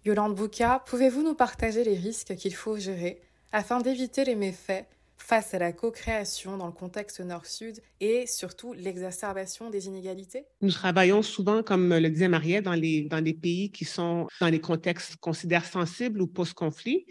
Yolande 0.05 0.35
Bouka, 0.35 0.83
pouvez-vous 0.87 1.23
nous 1.23 1.35
partager 1.35 1.85
les 1.85 1.97
risques 1.97 2.35
qu'il 2.35 2.55
faut 2.55 2.77
gérer 2.77 3.23
afin 3.53 3.81
d'éviter 3.81 4.25
les 4.25 4.35
méfaits 4.35 4.87
face 5.23 5.55
à 5.55 5.59
la 5.59 5.73
co-création 5.73 6.57
dans 6.57 6.67
le 6.67 6.73
contexte 6.73 7.21
nord-sud 7.21 7.81
et 8.01 8.27
surtout 8.27 8.73
l'exacerbation 8.73 9.71
des 9.71 9.87
inégalités? 9.87 10.45
Nous 10.61 10.71
travaillons 10.71 11.23
souvent, 11.23 11.63
comme 11.63 11.95
le 11.95 12.11
disait 12.11 12.29
Mariette, 12.29 12.65
dans 12.65 12.75
les, 12.75 13.39
pays 13.41 13.71
qui 13.71 13.85
sont 13.85 14.27
dans 14.41 14.49
les 14.49 14.61
contextes 14.61 15.17
considérés 15.17 15.65
sensibles 15.65 16.21
ou 16.21 16.27
post-conflit. 16.27 17.07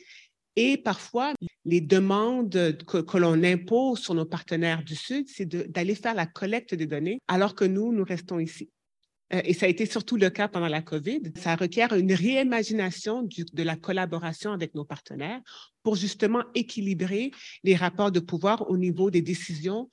Et 0.58 0.78
parfois, 0.78 1.34
les 1.64 1.80
demandes 1.80 2.78
que 2.86 3.18
l'on 3.18 3.42
impose 3.44 4.00
sur 4.00 4.14
nos 4.14 4.26
partenaires 4.26 4.84
du 4.84 4.96
Sud, 4.96 5.28
c'est 5.30 5.48
d'aller 5.48 5.96
faire 5.96 6.14
la 6.14 6.26
collecte 6.26 6.76
des 6.76 6.88
données 6.88 7.20
alors 7.28 7.56
que 7.56 7.64
nous, 7.64 7.94
nous 7.94 8.04
restons 8.04 8.40
ici. 8.40 8.70
Euh, 9.34 9.42
et 9.44 9.54
ça 9.54 9.66
a 9.66 9.70
été 9.70 9.86
surtout 9.86 10.18
le 10.18 10.30
cas 10.30 10.48
pendant 10.48 10.68
la 10.68 10.82
COVID. 10.82 11.22
Ça 11.36 11.56
requiert 11.56 11.94
une 11.94 12.14
réimagination 12.14 13.24
de 13.24 13.64
la 13.64 13.76
collaboration 13.76 14.52
avec 14.52 14.76
nos 14.76 14.86
partenaires 14.86 15.42
pour 15.84 15.96
justement 15.96 16.44
équilibrer 16.54 17.32
les 17.64 17.76
rapports 17.76 18.12
de 18.12 18.20
pouvoir 18.20 18.70
au 18.70 18.78
niveau 18.78 19.10
des 19.10 19.22
décisions 19.22 19.90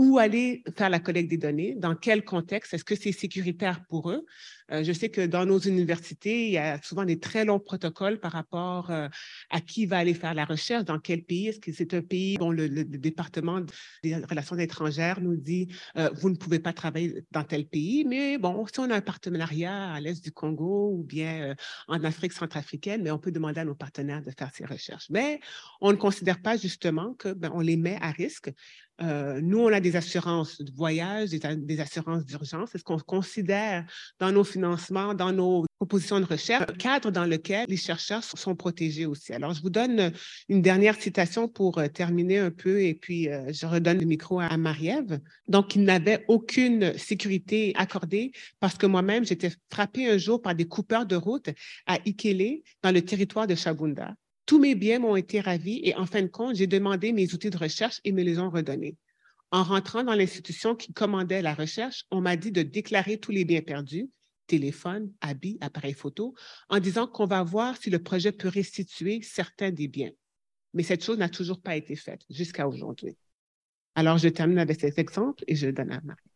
où 0.00 0.16
aller 0.16 0.64
faire 0.78 0.88
la 0.88 0.98
collecte 0.98 1.28
des 1.28 1.36
données, 1.36 1.74
dans 1.74 1.94
quel 1.94 2.24
contexte, 2.24 2.72
est-ce 2.72 2.84
que 2.84 2.94
c'est 2.96 3.12
sécuritaire 3.12 3.84
pour 3.86 4.10
eux? 4.10 4.24
Euh, 4.72 4.82
je 4.82 4.92
sais 4.92 5.10
que 5.10 5.26
dans 5.26 5.44
nos 5.44 5.58
universités, 5.58 6.46
il 6.46 6.52
y 6.52 6.56
a 6.58 6.80
souvent 6.80 7.04
des 7.04 7.20
très 7.20 7.44
longs 7.44 7.60
protocoles 7.60 8.18
par 8.18 8.32
rapport 8.32 8.90
euh, 8.90 9.08
à 9.50 9.60
qui 9.60 9.84
va 9.84 9.98
aller 9.98 10.14
faire 10.14 10.32
la 10.32 10.46
recherche, 10.46 10.84
dans 10.84 10.98
quel 10.98 11.22
pays. 11.22 11.48
Est-ce 11.48 11.60
que 11.60 11.70
c'est 11.70 11.92
un 11.92 12.00
pays 12.00 12.38
dont 12.38 12.50
le, 12.50 12.68
département 12.84 13.60
des 14.02 14.16
relations 14.16 14.56
étrangères 14.56 15.20
nous 15.20 15.36
dit 15.36 15.68
euh, 15.98 16.08
vous 16.14 16.30
ne 16.30 16.36
pouvez 16.36 16.60
pas 16.60 16.72
travailler 16.72 17.22
dans 17.30 17.44
tel 17.44 17.66
pays, 17.66 18.06
mais 18.06 18.38
bon, 18.38 18.64
si 18.72 18.80
on 18.80 18.88
a 18.90 18.96
un 18.96 19.00
partenariat 19.02 19.92
à 19.92 20.00
l'est 20.00 20.24
du 20.24 20.32
Congo 20.32 20.92
ou 20.94 21.02
bien 21.02 21.54
en 21.88 22.02
Afrique 22.04 22.32
centrafricaine, 22.32 23.02
mais 23.02 23.10
on 23.10 23.18
peut 23.18 23.32
demander 23.32 23.60
à 23.60 23.66
nos 23.66 23.74
partenaires 23.74 24.22
de 24.22 24.30
faire 24.30 24.50
ces 24.54 24.64
recherches. 24.64 25.10
Mais 25.10 25.40
on 25.82 25.90
ne 25.90 25.96
considère 25.96 26.40
pas 26.40 26.56
justement 26.56 27.12
que 27.12 27.34
ben, 27.34 27.52
les 27.60 27.76
met 27.76 27.98
à 28.00 28.10
risque 28.12 28.50
Euh, 29.02 29.40
nous, 29.40 29.60
on 29.60 29.72
a 29.72 29.80
des 29.80 29.96
assurances 29.96 30.60
de 30.60 30.70
voyage, 30.72 31.30
des, 31.30 31.80
assurances 31.80 32.24
d'urgence. 32.24 32.70
C'est 32.72 32.78
ce 32.78 32.84
qu'on 32.84 32.98
considère 32.98 33.84
dans 34.18 34.30
nos 34.30 34.44
financements, 34.44 35.14
dans 35.14 35.32
nos 35.32 35.64
propositions 35.78 36.20
de 36.20 36.26
recherche, 36.26 36.64
un 36.68 36.74
cadre 36.74 37.10
dans 37.10 37.24
lequel 37.24 37.66
les 37.68 37.78
chercheurs 37.78 38.22
sont 38.22 38.54
protégés 38.54 39.06
aussi. 39.06 39.32
Alors, 39.32 39.54
je 39.54 39.62
vous 39.62 39.70
donne 39.70 40.12
une 40.48 40.60
dernière 40.60 41.00
citation 41.00 41.48
pour 41.48 41.78
euh, 41.78 41.88
terminer 41.88 42.38
un 42.38 42.50
peu 42.50 42.82
et 42.82 42.94
puis 42.94 43.30
euh, 43.30 43.50
je 43.52 43.66
redonne 43.66 43.98
le 43.98 44.06
micro 44.06 44.40
à 44.40 44.54
Marie-Ève. 44.58 45.20
Donc, 45.48 45.76
il 45.76 45.84
n'avait 45.84 46.24
aucune 46.28 46.96
sécurité 46.98 47.72
accordée 47.76 48.32
parce 48.60 48.74
que 48.74 48.86
moi-même, 48.86 49.24
j'étais 49.24 49.50
frappée 49.72 50.10
un 50.10 50.18
jour 50.18 50.42
par 50.42 50.54
des 50.54 50.66
coupeurs 50.66 51.06
de 51.06 51.16
route 51.16 51.48
à 51.86 51.98
Ikele, 52.06 52.62
dans 52.82 52.92
le 52.92 53.00
territoire 53.02 53.46
de 53.46 53.54
Chabunda. 53.54 54.14
Tous 54.50 54.58
mes 54.58 54.74
biens 54.74 54.98
m'ont 54.98 55.14
été 55.14 55.38
ravis 55.38 55.80
et 55.84 55.94
en 55.94 56.06
fin 56.06 56.22
de 56.22 56.26
compte, 56.26 56.56
j'ai 56.56 56.66
demandé 56.66 57.12
mes 57.12 57.32
outils 57.34 57.50
de 57.50 57.56
recherche 57.56 58.00
et 58.02 58.10
me 58.10 58.24
les 58.24 58.40
ont 58.40 58.50
redonnés. 58.50 58.96
En 59.52 59.62
rentrant 59.62 60.02
dans 60.02 60.16
l'institution 60.16 60.74
qui 60.74 60.92
commandait 60.92 61.40
la 61.40 61.54
recherche, 61.54 62.04
on 62.10 62.20
m'a 62.20 62.34
dit 62.34 62.50
de 62.50 62.62
déclarer 62.62 63.18
tous 63.18 63.30
les 63.30 63.44
biens 63.44 63.60
perdus, 63.60 64.10
téléphone, 64.48 65.12
habits, 65.20 65.56
appareils 65.60 65.94
photo, 65.94 66.34
en 66.68 66.80
disant 66.80 67.06
qu'on 67.06 67.26
va 67.26 67.44
voir 67.44 67.76
si 67.76 67.90
le 67.90 68.00
projet 68.00 68.32
peut 68.32 68.48
restituer 68.48 69.22
certains 69.22 69.70
des 69.70 69.86
biens. 69.86 70.10
Mais 70.74 70.82
cette 70.82 71.04
chose 71.04 71.18
n'a 71.18 71.28
toujours 71.28 71.60
pas 71.60 71.76
été 71.76 71.94
faite 71.94 72.22
jusqu'à 72.28 72.66
aujourd'hui. 72.66 73.16
Alors, 73.94 74.18
je 74.18 74.28
termine 74.30 74.58
avec 74.58 74.80
cet 74.80 74.98
exemple 74.98 75.44
et 75.46 75.54
je 75.54 75.68
donne 75.68 75.92
à 75.92 76.00
Marie. 76.00 76.29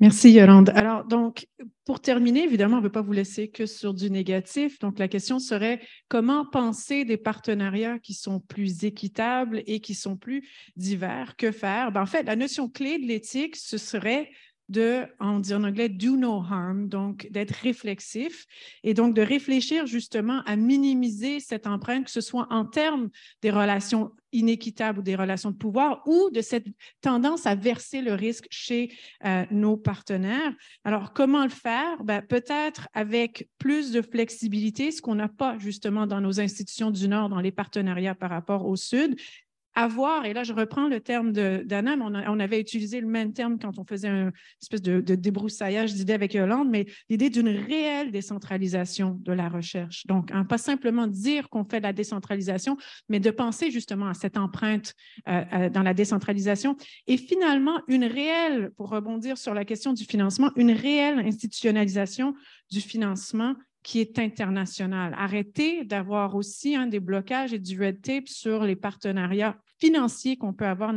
Merci 0.00 0.30
Yolande. 0.30 0.70
Alors, 0.76 1.04
donc, 1.04 1.48
pour 1.84 1.98
terminer, 2.00 2.44
évidemment, 2.44 2.76
on 2.76 2.78
ne 2.78 2.84
veut 2.84 2.92
pas 2.92 3.02
vous 3.02 3.12
laisser 3.12 3.48
que 3.48 3.66
sur 3.66 3.94
du 3.94 4.10
négatif. 4.10 4.78
Donc, 4.78 5.00
la 5.00 5.08
question 5.08 5.40
serait 5.40 5.80
comment 6.06 6.46
penser 6.46 7.04
des 7.04 7.16
partenariats 7.16 7.98
qui 7.98 8.14
sont 8.14 8.38
plus 8.38 8.84
équitables 8.84 9.62
et 9.66 9.80
qui 9.80 9.94
sont 9.94 10.16
plus 10.16 10.48
divers? 10.76 11.34
Que 11.36 11.50
faire? 11.50 11.90
Ben, 11.90 12.02
en 12.02 12.06
fait, 12.06 12.22
la 12.22 12.36
notion 12.36 12.68
clé 12.68 12.98
de 12.98 13.06
l'éthique, 13.06 13.56
ce 13.56 13.76
serait 13.76 14.30
de, 14.68 15.06
on 15.20 15.38
dit 15.40 15.54
en 15.54 15.64
anglais, 15.64 15.88
do 15.88 16.16
no 16.16 16.42
harm, 16.42 16.88
donc 16.88 17.28
d'être 17.30 17.52
réflexif 17.52 18.46
et 18.84 18.94
donc 18.94 19.14
de 19.14 19.22
réfléchir 19.22 19.86
justement 19.86 20.42
à 20.44 20.56
minimiser 20.56 21.40
cette 21.40 21.66
empreinte, 21.66 22.04
que 22.04 22.10
ce 22.10 22.20
soit 22.20 22.46
en 22.50 22.64
termes 22.64 23.08
des 23.42 23.50
relations 23.50 24.12
inéquitables 24.32 24.98
ou 24.98 25.02
des 25.02 25.16
relations 25.16 25.50
de 25.50 25.56
pouvoir 25.56 26.02
ou 26.06 26.28
de 26.30 26.42
cette 26.42 26.66
tendance 27.00 27.46
à 27.46 27.54
verser 27.54 28.02
le 28.02 28.12
risque 28.12 28.46
chez 28.50 28.92
euh, 29.24 29.44
nos 29.50 29.76
partenaires. 29.76 30.52
Alors, 30.84 31.12
comment 31.12 31.44
le 31.44 31.50
faire? 31.50 32.02
Ben, 32.04 32.20
Peut-être 32.20 32.88
avec 32.92 33.48
plus 33.58 33.90
de 33.90 34.02
flexibilité, 34.02 34.90
ce 34.90 35.00
qu'on 35.00 35.14
n'a 35.14 35.28
pas 35.28 35.58
justement 35.58 36.06
dans 36.06 36.20
nos 36.20 36.40
institutions 36.40 36.90
du 36.90 37.08
Nord, 37.08 37.30
dans 37.30 37.40
les 37.40 37.52
partenariats 37.52 38.14
par 38.14 38.30
rapport 38.30 38.66
au 38.66 38.76
Sud, 38.76 39.16
avoir, 39.74 40.24
et 40.24 40.32
là 40.32 40.42
je 40.42 40.52
reprends 40.52 40.88
le 40.88 41.00
terme 41.00 41.32
d'Anna, 41.32 41.96
on, 42.00 42.14
on, 42.14 42.40
avait 42.40 42.60
utilisé 42.60 43.00
le 43.00 43.06
même 43.06 43.32
terme 43.32 43.58
quand 43.58 43.78
on 43.78 43.84
faisait 43.84 44.08
une 44.08 44.32
espèce 44.60 44.82
de, 44.82 45.00
débroussaillage 45.00 45.94
d'idées 45.94 46.14
avec 46.14 46.34
Hollande, 46.34 46.68
mais 46.68 46.86
l'idée 47.08 47.30
d'une 47.30 47.48
réelle 47.48 48.10
décentralisation 48.10 49.18
de 49.20 49.32
la 49.32 49.48
recherche. 49.48 50.06
Donc, 50.06 50.30
hein, 50.32 50.44
pas 50.44 50.58
simplement 50.58 51.06
dire 51.06 51.48
qu'on 51.48 51.64
fait 51.64 51.78
de 51.78 51.84
la 51.84 51.92
décentralisation, 51.92 52.76
mais 53.08 53.20
de 53.20 53.30
penser 53.30 53.70
justement 53.70 54.08
à 54.08 54.14
cette 54.14 54.36
empreinte 54.36 54.94
euh, 55.28 55.44
euh, 55.52 55.70
dans 55.70 55.82
la 55.82 55.94
décentralisation. 55.94 56.76
Et 57.06 57.16
finalement, 57.16 57.80
une 57.88 58.04
réelle, 58.04 58.70
pour 58.76 58.90
rebondir 58.90 59.38
sur 59.38 59.54
la 59.54 59.64
question 59.64 59.92
du 59.92 60.04
financement, 60.04 60.50
une 60.56 60.72
réelle 60.72 61.18
institutionnalisation 61.20 62.34
du 62.70 62.80
financement 62.80 63.54
qui 63.82 64.00
est 64.00 64.18
international. 64.18 65.14
Arrêter 65.16 65.84
d'avoir 65.84 66.34
aussi 66.34 66.76
un 66.76 66.86
des 66.86 67.00
blocages 67.00 67.52
et 67.52 67.58
du 67.58 67.80
red 67.80 68.02
tape 68.02 68.28
sur 68.28 68.64
les 68.64 68.76
partenariats 68.76 69.56
financiers 69.80 70.36
qu'on 70.36 70.52
peut 70.52 70.66
avoir 70.66 70.92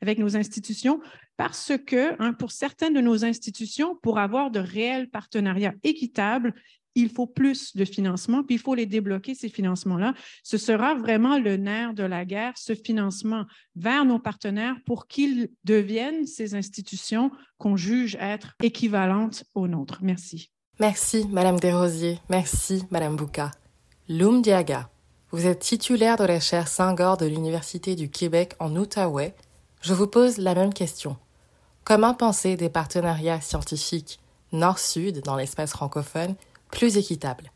avec 0.00 0.18
nos 0.18 0.36
institutions 0.36 1.00
parce 1.36 1.72
que 1.86 2.20
hein, 2.22 2.32
pour 2.32 2.52
certaines 2.52 2.94
de 2.94 3.00
nos 3.00 3.24
institutions, 3.24 3.96
pour 4.02 4.18
avoir 4.18 4.50
de 4.50 4.60
réels 4.60 5.10
partenariats 5.10 5.74
équitables, 5.82 6.54
il 6.94 7.08
faut 7.08 7.26
plus 7.26 7.74
de 7.74 7.84
financement, 7.84 8.42
puis 8.42 8.56
il 8.56 8.60
faut 8.60 8.74
les 8.74 8.86
débloquer, 8.86 9.34
ces 9.34 9.48
financements-là. 9.48 10.14
Ce 10.42 10.58
sera 10.58 10.94
vraiment 10.94 11.38
le 11.38 11.56
nerf 11.56 11.94
de 11.94 12.02
la 12.02 12.24
guerre, 12.24 12.52
ce 12.56 12.74
financement 12.74 13.46
vers 13.76 14.04
nos 14.04 14.18
partenaires 14.18 14.76
pour 14.84 15.06
qu'ils 15.06 15.48
deviennent 15.64 16.26
ces 16.26 16.54
institutions 16.54 17.30
qu'on 17.58 17.76
juge 17.76 18.16
être 18.20 18.54
équivalentes 18.62 19.44
aux 19.54 19.68
nôtres. 19.68 20.00
Merci. 20.02 20.52
Merci, 20.82 21.28
Madame 21.30 21.60
Desrosiers. 21.60 22.18
Merci, 22.28 22.82
Madame 22.90 23.14
Bouka. 23.14 23.52
Loum 24.08 24.42
Diaga. 24.42 24.88
Vous 25.30 25.46
êtes 25.46 25.60
titulaire 25.60 26.16
de 26.16 26.24
la 26.24 26.40
chaire 26.40 26.66
Saint-Gor 26.66 27.18
de 27.18 27.24
l'Université 27.24 27.94
du 27.94 28.10
Québec 28.10 28.54
en 28.58 28.74
Outaouais. 28.74 29.32
Je 29.80 29.94
vous 29.94 30.08
pose 30.08 30.38
la 30.38 30.56
même 30.56 30.74
question. 30.74 31.16
Comment 31.84 32.14
penser 32.14 32.56
des 32.56 32.68
partenariats 32.68 33.40
scientifiques 33.40 34.18
nord-sud 34.50 35.22
dans 35.22 35.36
l'espace 35.36 35.70
francophone 35.70 36.34
plus 36.72 36.96
équitables 36.96 37.52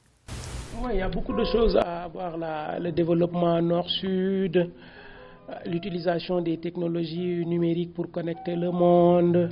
il 0.93 0.99
y 0.99 1.03
a 1.03 1.09
beaucoup 1.09 1.33
de 1.33 1.45
choses 1.47 1.77
à 1.77 2.07
voir 2.07 2.37
là. 2.37 2.79
Le 2.79 2.93
développement 2.93 3.61
nord-sud, 3.61 4.57
euh, 4.57 5.53
l'utilisation 5.65 6.41
des 6.43 6.59
technologies 6.59 7.45
numériques 7.45 7.93
pour 7.93 8.09
connecter 8.13 8.55
le 8.55 8.71
monde, 8.71 9.49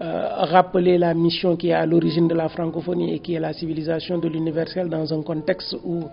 euh, 0.00 0.28
rappeler 0.44 0.98
la 0.98 1.14
mission 1.14 1.56
qui 1.56 1.68
est 1.68 1.72
à 1.72 1.86
l'origine 1.86 2.28
de 2.28 2.34
la 2.34 2.48
francophonie 2.50 3.14
et 3.14 3.20
qui 3.20 3.34
est 3.34 3.40
la 3.40 3.54
civilisation 3.54 4.18
de 4.18 4.28
l'universel 4.28 4.90
dans 4.90 5.10
un 5.12 5.22
contexte 5.22 5.74
où 5.84 6.04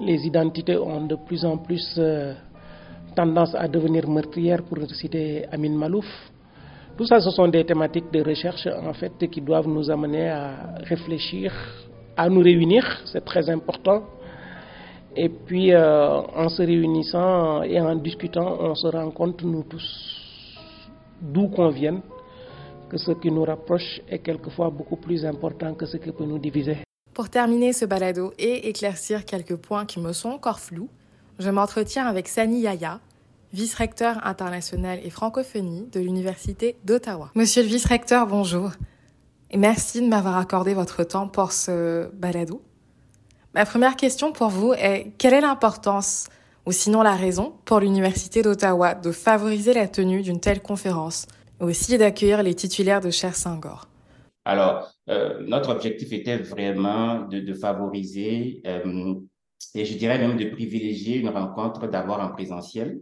les 0.00 0.26
identités 0.26 0.76
ont 0.76 1.06
de 1.06 1.16
plus 1.16 1.44
en 1.44 1.56
plus 1.56 1.94
euh, 1.96 2.34
tendance 3.14 3.54
à 3.54 3.66
devenir 3.68 4.06
meurtrières, 4.06 4.62
pour 4.62 4.78
citer 4.90 5.46
Amin 5.50 5.70
Malouf. 5.70 6.04
Tout 6.98 7.06
ça, 7.06 7.18
ce 7.20 7.30
sont 7.30 7.48
des 7.48 7.64
thématiques 7.64 8.12
de 8.12 8.22
recherche 8.22 8.66
en 8.66 8.92
fait 8.92 9.12
qui 9.30 9.40
doivent 9.40 9.68
nous 9.68 9.90
amener 9.90 10.28
à 10.28 10.74
réfléchir, 10.84 11.54
à 12.16 12.28
nous 12.28 12.42
réunir, 12.42 13.02
c'est 13.06 13.24
très 13.24 13.48
important. 13.48 14.02
Et 15.14 15.30
puis, 15.30 15.72
euh, 15.72 16.20
en 16.36 16.50
se 16.50 16.60
réunissant 16.60 17.62
et 17.62 17.80
en 17.80 17.94
discutant, 17.96 18.58
on 18.60 18.74
se 18.74 18.88
rend 18.88 19.10
compte, 19.10 19.42
nous 19.42 19.62
tous, 19.62 20.58
d'où 21.22 21.48
qu'on 21.48 21.70
vienne, 21.70 22.02
que 22.88 22.98
ce 22.98 23.12
qui 23.12 23.30
nous 23.30 23.44
rapproche 23.44 24.00
est 24.08 24.20
quelquefois 24.20 24.70
beaucoup 24.70 24.96
plus 24.96 25.24
important 25.24 25.74
que 25.74 25.86
ce 25.86 25.96
qui 25.96 26.12
peut 26.12 26.24
nous 26.24 26.38
diviser. 26.38 26.78
Pour 27.14 27.30
terminer 27.30 27.72
ce 27.72 27.84
balado 27.84 28.32
et 28.38 28.68
éclaircir 28.68 29.24
quelques 29.24 29.56
points 29.56 29.86
qui 29.86 30.00
me 30.00 30.12
sont 30.12 30.28
encore 30.28 30.60
flous, 30.60 30.88
je 31.38 31.50
m'entretiens 31.50 32.06
avec 32.06 32.28
Sani 32.28 32.60
Yaya, 32.60 33.00
vice-recteur 33.52 34.26
international 34.26 35.00
et 35.02 35.10
francophonie 35.10 35.88
de 35.92 36.00
l'Université 36.00 36.76
d'Ottawa. 36.84 37.30
Monsieur 37.34 37.62
le 37.62 37.68
vice-recteur, 37.68 38.26
bonjour. 38.26 38.70
Et 39.50 39.56
merci 39.56 40.00
de 40.00 40.08
m'avoir 40.08 40.36
accordé 40.36 40.74
votre 40.74 41.04
temps 41.04 41.28
pour 41.28 41.52
ce 41.52 42.10
balado. 42.14 42.60
Ma 43.54 43.64
première 43.64 43.96
question 43.96 44.32
pour 44.32 44.48
vous 44.48 44.74
est 44.74 45.12
quelle 45.16 45.32
est 45.32 45.40
l'importance, 45.40 46.28
ou 46.66 46.72
sinon 46.72 47.02
la 47.02 47.14
raison, 47.14 47.54
pour 47.64 47.80
l'Université 47.80 48.42
d'Ottawa 48.42 48.94
de 48.94 49.12
favoriser 49.12 49.72
la 49.72 49.88
tenue 49.88 50.20
d'une 50.20 50.40
telle 50.40 50.60
conférence, 50.60 51.26
aussi 51.60 51.98
d'accueillir 51.98 52.42
les 52.42 52.54
titulaires 52.54 53.00
de 53.00 53.10
Cher 53.10 53.34
Saint-Gor 53.34 53.88
alors, 54.46 54.92
euh, 55.08 55.40
notre 55.40 55.70
objectif 55.70 56.12
était 56.12 56.38
vraiment 56.38 57.22
de, 57.22 57.40
de 57.40 57.52
favoriser 57.52 58.62
euh, 58.64 59.16
et 59.74 59.84
je 59.84 59.98
dirais 59.98 60.18
même 60.18 60.36
de 60.36 60.44
privilégier 60.50 61.16
une 61.16 61.28
rencontre 61.28 61.88
d'abord 61.88 62.20
en 62.20 62.28
présentiel 62.28 63.00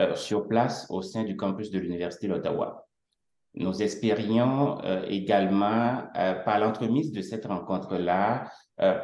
euh, 0.00 0.16
sur 0.16 0.48
place 0.48 0.86
au 0.90 1.00
sein 1.00 1.22
du 1.22 1.36
campus 1.36 1.70
de 1.70 1.78
l'Université 1.78 2.26
d'Ottawa. 2.26 2.81
Nous 3.54 3.82
espérions 3.82 4.82
euh, 4.82 5.04
également, 5.08 6.04
euh, 6.16 6.34
par 6.34 6.58
l'entremise 6.58 7.12
de 7.12 7.20
cette 7.20 7.46
rencontre-là, 7.46 8.50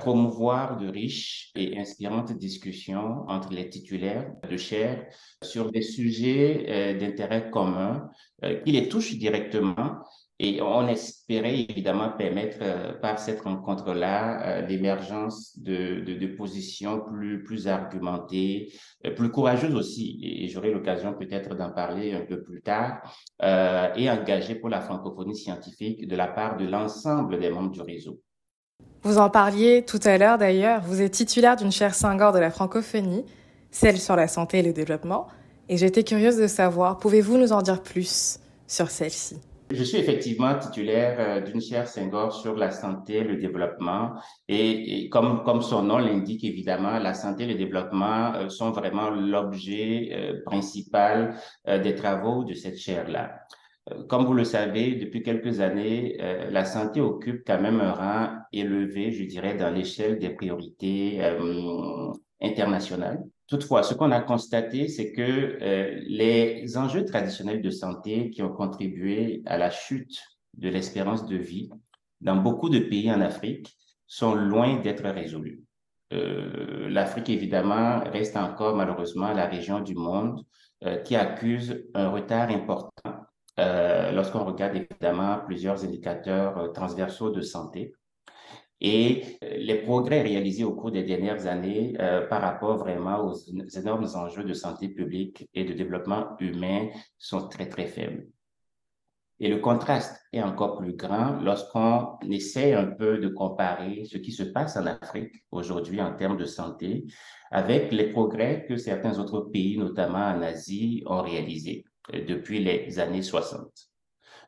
promouvoir 0.01 0.77
de 0.79 0.89
riches 0.89 1.53
et 1.55 1.79
inspirantes 1.79 2.33
discussions 2.33 3.25
entre 3.29 3.53
les 3.53 3.69
titulaires 3.69 4.33
de 4.51 4.57
chaires 4.57 5.07
sur 5.45 5.71
des 5.71 5.83
sujets 5.83 6.97
d'intérêt 6.99 7.49
commun 7.49 8.09
qui 8.43 8.73
les 8.73 8.89
touchent 8.89 9.15
directement 9.15 9.99
et 10.41 10.63
on 10.63 10.87
espérait 10.87 11.67
évidemment 11.69 12.11
permettre 12.11 12.59
euh, 12.63 12.93
par 12.93 13.19
cette 13.19 13.41
rencontre-là 13.41 14.41
euh, 14.41 14.67
l'émergence 14.67 15.59
de, 15.59 16.01
de, 16.01 16.27
positions 16.29 17.01
plus, 17.01 17.43
plus 17.43 17.67
argumentées, 17.67 18.73
euh, 19.05 19.11
plus 19.15 19.31
courageuses 19.31 19.75
aussi. 19.75 20.21
Et, 20.23 20.47
j'aurai 20.49 20.71
l'occasion 20.71 21.13
peut-être 21.13 21.57
d'en 21.57 21.71
parler 21.71 22.15
un 22.15 22.21
peu 22.21 22.43
plus 22.43 22.63
tard, 22.63 23.03
et 23.43 24.11
engagées 24.11 24.55
pour 24.55 24.69
la 24.69 24.81
francophonie 24.81 25.37
scientifique 25.37 26.09
de 26.09 26.17
la 26.17 26.27
part 26.27 26.57
de 26.57 26.67
l'ensemble 26.67 27.39
des 27.39 27.51
membres 27.51 27.71
du 27.71 27.83
réseau. 27.83 28.21
Vous 29.03 29.19
en 29.19 29.29
parliez 29.29 29.85
tout 29.85 30.01
à 30.05 30.17
l'heure 30.17 30.39
d'ailleurs. 30.39 30.83
Vous 30.83 31.03
êtes 31.03 31.13
titulaire 31.13 31.57
d'une 31.57 31.71
chaire 31.71 31.95
Saint-Gor 31.95 32.33
de 32.33 32.39
la 32.39 32.51
francophonie, 32.51 33.25
celle 33.71 33.99
sur 33.99 34.17
la 34.17 34.27
santé 34.27 34.61
et 34.61 34.63
le 34.63 34.73
développement. 34.73 35.29
Et 35.69 35.77
j'étais 35.77 36.03
curieuse 36.03 36.37
de 36.37 36.47
savoir, 36.47 36.99
pouvez-vous 36.99 37.37
nous 37.37 37.53
en 37.53 37.61
dire 37.61 37.83
plus 37.83 38.41
sur 38.67 38.91
celle-ci? 38.91 39.37
Je 39.71 39.85
suis 39.85 39.99
effectivement 39.99 40.59
titulaire 40.59 41.17
euh, 41.19 41.41
d'une 41.43 41.61
chaire 41.61 41.87
Senghor 41.87 42.33
sur 42.33 42.57
la 42.57 42.71
santé, 42.71 43.23
le 43.23 43.37
développement. 43.37 44.15
Et, 44.49 45.11
comme, 45.11 45.43
comme 45.45 45.61
son 45.61 45.83
nom 45.83 45.99
l'indique, 45.99 46.43
évidemment, 46.43 46.99
la 46.99 47.13
santé 47.13 47.45
et 47.45 47.47
le 47.49 47.55
développement 47.55 48.33
euh, 48.35 48.49
sont 48.49 48.71
vraiment 48.71 49.11
l'objet 49.11 50.09
euh, 50.13 50.43
principal 50.47 51.37
des 51.67 51.95
travaux 51.95 52.45
de 52.45 52.55
cette 52.55 52.79
chaire-là. 52.79 53.41
Comme 54.09 54.25
vous 54.27 54.35
le 54.35 54.45
savez, 54.45 54.97
depuis 54.97 55.23
quelques 55.23 55.61
années, 55.61 56.19
la 56.51 56.67
santé 56.67 57.01
occupe 57.01 57.43
quand 57.47 57.61
même 57.61 57.81
un 57.81 57.93
rang 57.93 58.29
élevé, 58.53 59.13
je 59.13 59.25
dirais, 59.25 59.55
dans 59.55 59.71
l'échelle 59.71 60.19
des 60.19 60.29
priorités 60.29 61.21
internationales. 62.41 63.23
Toutefois, 63.47 63.83
ce 63.83 63.95
qu'on 63.95 64.13
a 64.13 64.21
constaté, 64.21 64.89
c'est 64.89 65.13
que 65.13 65.59
euh, 65.63 66.01
les 66.07 66.77
enjeux 66.77 67.05
traditionnels 67.05 67.63
de 67.63 67.71
santé 67.71 68.31
qui 68.31 68.43
ont 68.43 68.53
contribué 68.53 69.43
à 69.47 69.57
la 69.57 69.71
chute 69.71 70.21
de 70.55 70.69
l'espérance 70.69 71.25
de 71.27 71.37
vie 71.37 71.71
dans 72.21 72.37
beaucoup 72.37 72.69
de 72.69 72.79
pays 72.79 73.11
en 73.11 73.21
Afrique 73.21 73.75
sont 74.07 74.35
loin 74.35 74.77
d'être 74.77 75.09
résolus. 75.09 75.63
Euh, 76.13 76.89
L'Afrique, 76.91 77.31
évidemment, 77.31 78.01
reste 78.01 78.37
encore 78.37 78.77
malheureusement 78.77 79.33
la 79.33 79.47
région 79.47 79.81
du 79.81 79.95
monde 79.95 80.45
euh, 80.85 80.97
qui 80.99 81.17
accuse 81.17 81.87
un 81.95 82.11
retard 82.11 82.51
important 82.51 83.15
lorsqu'on 84.13 84.45
regarde 84.45 84.77
évidemment 84.77 85.41
plusieurs 85.45 85.85
indicateurs 85.85 86.73
transversaux 86.73 87.31
de 87.31 87.41
santé. 87.41 87.93
Et 88.81 89.39
euh, 89.43 89.57
les 89.57 89.83
progrès 89.83 90.23
réalisés 90.23 90.65
au 90.65 90.73
cours 90.73 90.93
des 90.93 91.03
dernières 91.03 91.47
années 91.47 91.97
euh, 91.99 92.27
par 92.27 92.41
rapport 92.41 92.77
vraiment 92.77 93.25
aux 93.25 93.35
énormes 93.77 94.07
enjeux 94.15 94.45
de 94.45 94.55
santé 94.55 94.89
publique 94.89 95.49
et 95.55 95.65
de 95.65 95.73
développement 95.73 96.37
humain 96.39 96.89
sont 97.19 97.49
très, 97.49 97.69
très 97.69 97.87
faibles. 97.87 98.29
Et 99.41 99.49
le 99.49 99.59
contraste 99.59 100.21
est 100.33 100.43
encore 100.43 100.79
plus 100.79 100.95
grand 100.95 101.41
lorsqu'on 101.41 102.19
essaie 102.29 102.75
un 102.75 102.87
peu 102.87 103.19
de 103.19 103.29
comparer 103.29 104.05
ce 104.05 104.19
qui 104.19 104.33
se 104.33 104.43
passe 104.43 104.77
en 104.77 104.87
Afrique 104.87 105.33
aujourd'hui 105.53 106.01
en 106.01 106.15
termes 106.15 106.37
de 106.37 106.45
santé 106.45 107.05
avec 107.51 107.93
les 107.93 108.11
progrès 108.11 108.67
que 108.69 108.77
certains 108.77 109.19
autres 109.19 109.41
pays, 109.41 109.79
notamment 109.79 110.19
en 110.19 110.43
Asie, 110.43 111.03
ont 111.07 111.23
réalisés 111.23 111.85
euh, 112.15 112.25
depuis 112.27 112.63
les 112.63 112.99
années 112.99 113.23
60. 113.23 113.88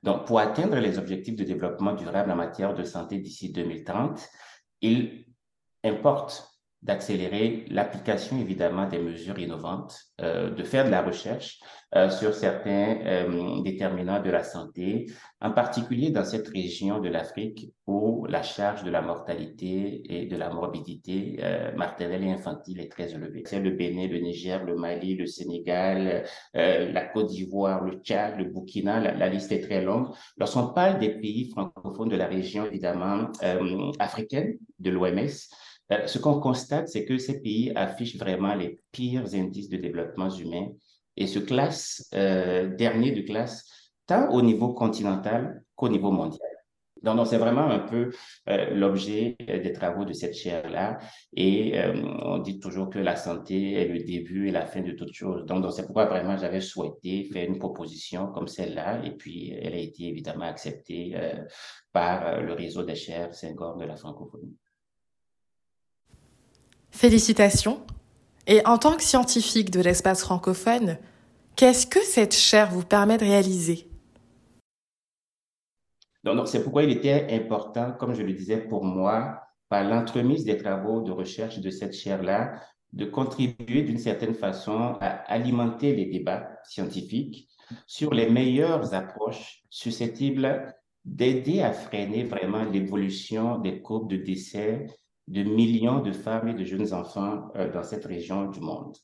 Donc, 0.02 0.26
pour 0.26 0.38
atteindre 0.38 0.76
les 0.76 0.98
objectifs 0.98 1.36
de 1.36 1.44
développement 1.44 1.92
durable 1.92 2.30
en 2.30 2.36
matière 2.36 2.74
de 2.74 2.84
santé 2.84 3.18
d'ici 3.18 3.52
2030, 3.52 4.28
il 4.80 5.26
importe 5.84 6.49
d'accélérer 6.82 7.66
l'application 7.68 8.38
évidemment 8.38 8.88
des 8.88 8.98
mesures 8.98 9.38
innovantes, 9.38 9.98
euh, 10.20 10.50
de 10.50 10.62
faire 10.64 10.86
de 10.86 10.90
la 10.90 11.02
recherche 11.02 11.60
euh, 11.94 12.08
sur 12.08 12.34
certains 12.34 12.98
euh, 13.04 13.62
déterminants 13.62 14.22
de 14.22 14.30
la 14.30 14.44
santé, 14.44 15.06
en 15.40 15.50
particulier 15.50 16.10
dans 16.10 16.24
cette 16.24 16.48
région 16.48 17.00
de 17.00 17.08
l'Afrique 17.08 17.72
où 17.86 18.24
la 18.26 18.42
charge 18.42 18.84
de 18.84 18.90
la 18.90 19.02
mortalité 19.02 20.02
et 20.08 20.26
de 20.26 20.36
la 20.36 20.48
morbidité 20.50 21.38
euh, 21.42 21.72
maternelle 21.76 22.24
et 22.24 22.30
infantile 22.30 22.80
est 22.80 22.90
très 22.90 23.12
élevée. 23.12 23.42
C'est 23.44 23.60
le 23.60 23.70
Bénin, 23.72 24.06
le 24.06 24.18
Niger, 24.18 24.64
le 24.64 24.76
Mali, 24.76 25.16
le 25.16 25.26
Sénégal, 25.26 26.24
euh, 26.56 26.92
la 26.92 27.04
Côte 27.06 27.28
d'Ivoire, 27.28 27.84
le 27.84 27.98
Tchad, 27.98 28.38
le 28.38 28.44
Burkina, 28.44 29.00
la, 29.00 29.14
la 29.14 29.28
liste 29.28 29.52
est 29.52 29.60
très 29.60 29.82
longue. 29.82 30.08
Lorsqu'on 30.38 30.68
parle 30.68 30.98
des 30.98 31.10
pays 31.10 31.50
francophones 31.50 32.08
de 32.08 32.16
la 32.16 32.26
région 32.26 32.64
évidemment 32.64 33.28
euh, 33.42 33.90
africaine 33.98 34.56
de 34.78 34.90
l'OMS, 34.90 35.28
ce 36.06 36.18
qu'on 36.18 36.40
constate, 36.40 36.88
c'est 36.88 37.04
que 37.04 37.18
ces 37.18 37.40
pays 37.40 37.72
affichent 37.74 38.16
vraiment 38.16 38.54
les 38.54 38.80
pires 38.92 39.34
indices 39.34 39.68
de 39.68 39.76
développement 39.76 40.30
humain 40.30 40.68
et 41.16 41.26
se 41.26 41.38
classe 41.38 42.08
euh, 42.14 42.74
dernier 42.76 43.12
de 43.12 43.22
classe 43.22 43.66
tant 44.06 44.30
au 44.30 44.42
niveau 44.42 44.72
continental 44.72 45.62
qu'au 45.74 45.88
niveau 45.88 46.10
mondial. 46.10 46.46
Donc, 47.02 47.26
c'est 47.26 47.38
vraiment 47.38 47.62
un 47.62 47.78
peu 47.78 48.10
euh, 48.48 48.74
l'objet 48.74 49.36
euh, 49.48 49.62
des 49.62 49.72
travaux 49.72 50.04
de 50.04 50.12
cette 50.12 50.34
chaire-là. 50.34 50.98
Et 51.34 51.74
on 52.22 52.38
dit 52.38 52.60
toujours 52.60 52.90
que 52.90 52.98
la 52.98 53.16
santé 53.16 53.72
est 53.72 53.88
le 53.88 54.04
début 54.04 54.48
et 54.48 54.50
la 54.52 54.66
fin 54.66 54.82
de 54.82 54.92
toute 54.92 55.14
chose. 55.14 55.46
Donc, 55.46 55.62
donc 55.62 55.72
c'est 55.72 55.86
pourquoi 55.86 56.06
vraiment 56.06 56.36
j'avais 56.36 56.60
souhaité 56.60 57.24
faire 57.24 57.48
une 57.48 57.58
proposition 57.58 58.28
comme 58.28 58.48
celle-là. 58.48 59.02
Et 59.04 59.12
puis, 59.12 59.50
elle 59.60 59.74
a 59.74 59.78
été 59.78 60.08
évidemment 60.08 60.44
acceptée 60.44 61.16
par 61.92 62.42
le 62.42 62.52
réseau 62.52 62.82
des 62.82 62.96
chaires 62.96 63.34
Senghor 63.34 63.76
de 63.78 63.86
la 63.86 63.96
francophonie. 63.96 64.58
Félicitations. 66.90 67.80
Et 68.46 68.64
en 68.66 68.78
tant 68.78 68.96
que 68.96 69.02
scientifique 69.02 69.70
de 69.70 69.80
l'espace 69.80 70.22
francophone, 70.22 70.98
Qu'est-ce 71.60 71.86
que 71.86 72.00
cette 72.00 72.34
chaire 72.34 72.70
vous 72.70 72.86
permet 72.86 73.18
de 73.18 73.24
réaliser? 73.24 73.86
C'est 76.46 76.62
pourquoi 76.62 76.84
il 76.84 76.90
était 76.90 77.34
important, 77.34 77.92
comme 77.92 78.14
je 78.14 78.22
le 78.22 78.32
disais 78.32 78.56
pour 78.56 78.82
moi, 78.82 79.42
par 79.68 79.84
l'entremise 79.84 80.46
des 80.46 80.56
travaux 80.56 81.02
de 81.02 81.12
recherche 81.12 81.58
de 81.58 81.68
cette 81.68 81.92
chaire-là, 81.92 82.62
de 82.94 83.04
contribuer 83.04 83.82
d'une 83.82 83.98
certaine 83.98 84.34
façon 84.34 84.96
à 85.02 85.08
alimenter 85.30 85.94
les 85.94 86.06
débats 86.06 86.48
scientifiques 86.64 87.50
sur 87.86 88.14
les 88.14 88.30
meilleures 88.30 88.94
approches 88.94 89.62
susceptibles 89.68 90.74
d'aider 91.04 91.60
à 91.60 91.74
freiner 91.74 92.24
vraiment 92.24 92.64
l'évolution 92.64 93.58
des 93.58 93.82
courbes 93.82 94.08
de 94.08 94.16
décès 94.16 94.86
de 95.28 95.42
millions 95.42 96.00
de 96.00 96.12
femmes 96.12 96.48
et 96.48 96.54
de 96.54 96.64
jeunes 96.64 96.92
enfants 96.92 97.48
euh, 97.56 97.72
dans 97.72 97.82
cette 97.82 98.04
région 98.04 98.50
du 98.50 98.60
monde. 98.60 98.96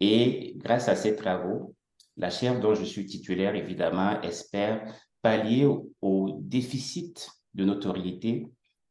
Et 0.00 0.54
grâce 0.56 0.88
à 0.88 0.96
ces 0.96 1.14
travaux, 1.14 1.74
la 2.16 2.30
chaire 2.30 2.60
dont 2.60 2.74
je 2.74 2.84
suis 2.84 3.06
titulaire, 3.06 3.54
évidemment, 3.54 4.20
espère 4.22 4.94
pallier 5.22 5.66
au, 6.00 6.38
déficit 6.40 7.28
de 7.54 7.64
notoriété 7.64 8.46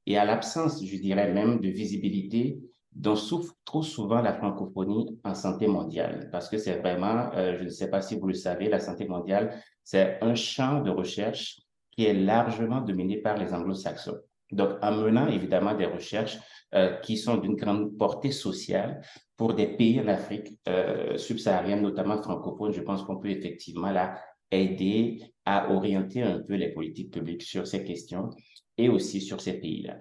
et 0.06 0.18
à 0.18 0.26
l'absence, 0.26 0.84
je 0.84 0.98
dirais 0.98 1.34
même, 1.34 1.60
de 1.60 1.70
visibilité 1.70 2.60
dont 2.92 3.16
souffre 3.16 3.54
trop 3.66 3.84
souvent 3.84 4.22
la 4.22 4.34
francophonie 4.34 5.20
en 5.24 5.36
santé 5.36 5.68
mondiale. 5.68 6.30
Parce 6.32 6.50
que 6.50 6.58
c'est 6.58 6.78
vraiment, 6.80 7.32
euh, 7.34 7.58
je 7.58 7.64
ne 7.66 7.70
sais 7.70 7.90
pas 7.90 8.02
si 8.02 8.18
vous 8.18 8.28
le 8.28 8.34
savez, 8.34 8.70
la 8.70 8.80
santé 8.80 9.08
mondiale, 9.08 9.62
c'est 9.84 10.18
un 10.22 10.36
champ 10.36 10.82
de 10.82 10.90
recherche 10.90 11.60
qui 11.92 12.06
est 12.06 12.14
largement 12.14 12.82
dominé 12.82 13.18
par 13.18 13.38
les 13.38 13.54
anglo-saxons. 13.54 14.20
Donc, 14.52 14.72
en 14.82 14.92
menant 14.92 15.28
évidemment 15.28 15.74
des 15.74 15.86
recherches 15.86 16.38
euh, 16.76 16.98
qui 16.98 17.18
sont 17.18 17.38
d'une 17.38 17.56
grande 17.56 17.98
portée 17.98 18.32
sociale 18.32 19.02
pour 19.38 19.54
des 19.54 19.68
pays 19.68 20.00
en 20.02 20.08
Afrique 20.08 20.60
euh, 20.68 21.18
subsaharienne, 21.18 21.82
notamment 21.82 22.22
francophone, 22.22 22.74
je 22.74 22.82
pense 22.82 23.04
qu'on 23.04 23.18
peut 23.18 23.30
effectivement 23.30 23.92
là 23.92 24.20
aider 24.52 25.22
à 25.46 25.72
orienter 25.72 26.24
un 26.24 26.40
peu 26.40 26.56
les 26.56 26.70
politiques 26.70 27.12
publiques 27.12 27.44
sur 27.44 27.68
ces 27.68 27.84
questions 27.84 28.30
et 28.78 28.90
aussi 28.90 29.22
sur 29.22 29.40
ces 29.42 29.54
pays-là. 29.54 29.98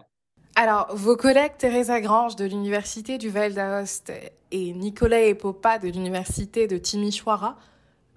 Alors, 0.56 0.88
vos 0.94 1.16
collègues 1.16 1.52
Teresa 1.56 2.00
Grange 2.00 2.34
de 2.36 2.44
l'Université 2.44 3.16
du 3.16 3.28
Val 3.28 3.54
d'Aoste 3.54 4.12
et 4.50 4.72
Nicolas 4.72 5.22
Epopa 5.22 5.78
de 5.78 5.88
l'Université 5.88 6.66
de 6.66 6.78
Timisoara 6.78 7.56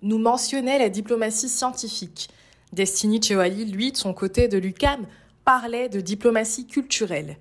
nous 0.02 0.17
mentionnaient 0.17 0.80
la 0.80 0.89
diplomatie 0.89 1.50
scientifique. 1.50 2.30
Destiny 2.74 3.22
Chewali, 3.22 3.65
lui, 3.65 3.91
de 3.91 3.98
son 3.98 4.13
côté 4.13 4.48
de 4.48 4.58
l'UCAM, 4.58 5.06
parlait 5.46 5.90
de 5.90 6.02
diplomatie 6.02 6.68
culturelle. 6.68 7.38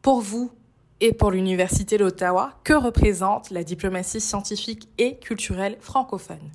Pour 0.00 0.20
vous 0.20 0.50
et 1.00 1.12
pour 1.12 1.30
l'Université 1.30 1.98
d'Ottawa, 1.98 2.54
que 2.64 2.72
représente 2.72 3.50
la 3.50 3.64
diplomatie 3.64 4.20
scientifique 4.20 4.88
et 4.98 5.18
culturelle 5.18 5.76
francophone? 5.80 6.50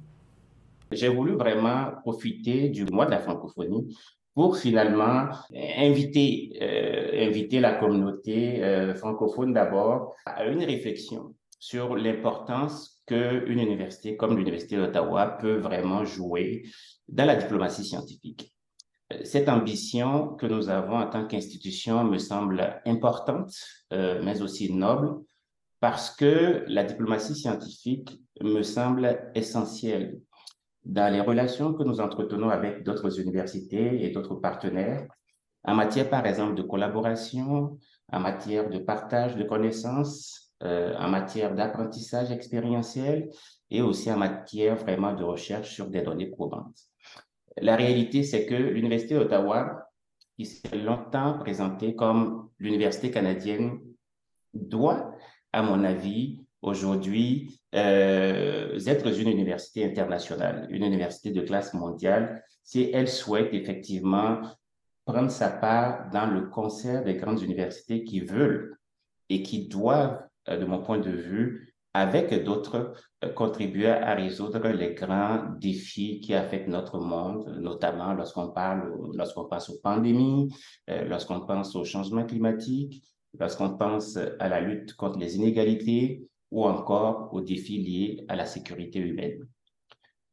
J'ai 0.92 1.10
voulu 1.10 1.34
vraiment 1.34 1.92
profiter 2.02 2.70
du 2.70 2.86
mois 2.86 3.06
de 3.06 3.12
la 3.12 3.20
francophonie 3.20 3.96
pour 4.34 4.58
finalement 4.58 5.30
inviter, 5.78 6.58
euh, 6.62 7.28
inviter 7.28 7.60
la 7.60 7.74
communauté 7.74 8.64
euh, 8.64 8.94
francophone 8.94 9.54
d'abord 9.54 10.16
à 10.26 10.46
une 10.46 10.64
réflexion 10.64 11.36
sur 11.60 11.96
l'importance 11.96 13.02
qu'une 13.08 13.60
université 13.60 14.16
comme 14.16 14.38
l'Université 14.38 14.78
d'Ottawa 14.78 15.38
peut 15.42 15.58
vraiment 15.58 16.06
jouer 16.06 16.64
dans 17.08 17.26
la 17.26 17.36
diplomatie 17.36 17.84
scientifique 17.84 18.54
cette 19.24 19.50
ambition 19.50 20.36
que 20.36 20.46
nous 20.46 20.70
avons 20.70 20.98
en 20.98 21.10
tant 21.10 21.26
qu'institution 21.26 22.04
me 22.04 22.18
semble 22.18 22.82
importante, 22.86 23.54
euh, 23.94 24.22
mais 24.24 24.42
aussi 24.42 24.74
noble, 24.74 25.24
parce 25.80 26.10
que 26.10 26.66
la 26.68 26.84
diplomatie 26.84 27.36
scientifique 27.36 28.20
me 28.42 28.64
semble 28.64 29.32
essentielle 29.36 30.20
dans 30.84 31.12
les 31.12 31.22
relations 31.22 31.74
que 31.74 31.84
nous 31.84 32.00
entretenons 32.00 32.50
avec 32.50 32.84
d'autres 32.84 33.20
universités 33.20 34.04
et 34.04 34.10
d'autres 34.10 34.36
partenaires, 34.36 35.08
en 35.64 35.76
matière, 35.76 36.10
par 36.10 36.26
exemple, 36.26 36.56
de 36.56 36.64
collaboration, 36.64 37.78
en 38.12 38.20
matière 38.20 38.70
de 38.70 38.80
partage 38.80 39.36
de 39.36 39.44
connaissances, 39.44 40.54
euh, 40.64 40.96
en 40.98 41.10
matière 41.10 41.54
d'apprentissage 41.54 42.32
expérientiel 42.32 43.30
et 43.70 43.82
aussi 43.82 44.12
en 44.12 44.18
matière 44.18 44.76
vraiment 44.76 45.14
de 45.14 45.24
recherche 45.24 45.76
sur 45.76 45.88
des 45.88 46.02
données 46.02 46.32
probantes. 46.32 46.87
La 47.62 47.76
réalité, 47.76 48.24
c'est 48.24 48.46
que 48.46 48.56
l'Université 48.56 49.16
d'Ottawa, 49.16 49.90
qui 50.36 50.46
s'est 50.46 50.78
longtemps 50.78 51.38
présentée 51.40 51.96
comme 51.96 52.50
l'université 52.60 53.12
canadienne, 53.12 53.80
doit, 54.54 55.16
à 55.54 55.64
mon 55.64 55.84
avis, 55.84 56.46
aujourd'hui 56.62 57.60
euh, 57.76 58.80
être 58.86 59.20
une 59.20 59.30
université 59.30 59.86
internationale, 59.86 60.68
une 60.70 60.84
université 60.84 61.32
de 61.32 61.42
classe 61.42 61.74
mondiale, 61.74 62.44
si 62.64 62.90
elle 62.94 63.08
souhaite 63.08 63.54
effectivement 63.54 64.42
prendre 65.06 65.32
sa 65.32 65.50
part 65.50 66.10
dans 66.12 66.26
le 66.26 66.48
concert 66.48 67.04
des 67.04 67.16
grandes 67.16 67.42
universités 67.42 68.04
qui 68.04 68.20
veulent 68.20 68.78
et 69.30 69.42
qui 69.42 69.68
doivent, 69.68 70.22
euh, 70.50 70.58
de 70.58 70.66
mon 70.66 70.82
point 70.82 71.00
de 71.00 71.12
vue, 71.12 71.67
avec 71.98 72.44
d'autres, 72.44 72.94
euh, 73.24 73.34
contribuer 73.34 73.88
à 73.88 74.14
résoudre 74.14 74.68
les 74.68 74.94
grands 74.94 75.42
défis 75.60 76.20
qui 76.20 76.36
affectent 76.36 76.68
notre 76.68 77.00
monde, 77.00 77.58
notamment 77.60 78.14
lorsqu'on 78.14 78.50
parle, 78.50 78.94
lorsqu'on 79.16 79.46
pense 79.46 79.68
aux 79.70 79.80
pandémies, 79.82 80.54
euh, 80.92 81.06
lorsqu'on 81.06 81.42
pense 81.42 81.76
au 81.76 81.84
changement 81.84 82.24
climatique, 82.24 83.02
lorsqu'on 83.40 83.76
pense 83.78 84.16
à 84.40 84.48
la 84.48 84.62
lutte 84.62 84.94
contre 84.94 85.18
les 85.18 85.38
inégalités 85.38 86.24
ou 86.52 86.66
encore 86.66 87.34
aux 87.34 87.42
défis 87.42 87.80
liés 87.80 88.26
à 88.28 88.36
la 88.36 88.46
sécurité 88.46 89.00
humaine. 89.00 89.48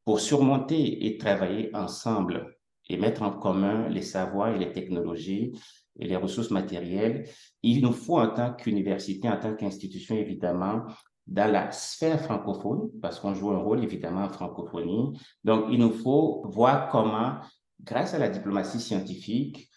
Pour 0.05 0.21
surmonter 0.21 1.07
et 1.07 1.17
travailler 1.17 1.75
ensemble 1.75 2.59
et 2.91 2.99
mettre 2.99 3.23
en 3.23 3.31
commun 3.31 3.89
les 3.89 4.03
savoirs 4.03 4.55
et 4.55 4.59
les 4.59 4.71
technologies 4.71 5.53
et 5.99 6.07
les 6.07 6.17
ressources 6.17 6.51
matérielles, 6.51 7.27
il 7.63 7.81
nous 7.81 7.93
faut 7.93 8.19
en 8.19 8.29
tant 8.29 8.53
qu'université, 8.53 9.31
en 9.31 9.39
tant 9.39 9.55
qu'institution, 9.55 10.15
évidemment, 10.15 10.83
dans 11.27 11.51
la 11.51 11.73
sphère 11.73 12.21
francophone, 12.21 12.91
parce 13.01 13.19
qu'on 13.19 13.35
joue 13.35 13.51
un 13.51 13.59
rôle 13.59 13.83
évidemment 13.83 14.25
en 14.25 14.29
francophonie. 14.29 15.19
Donc, 15.43 15.67
il 15.71 15.79
nous 15.79 15.93
faut 15.93 16.43
voir 16.47 16.89
comment, 16.91 17.37
grâce 17.83 18.15
à 18.15 18.19
la 18.19 18.29
diplomatie 18.29 18.81
scientifique, 18.81 19.71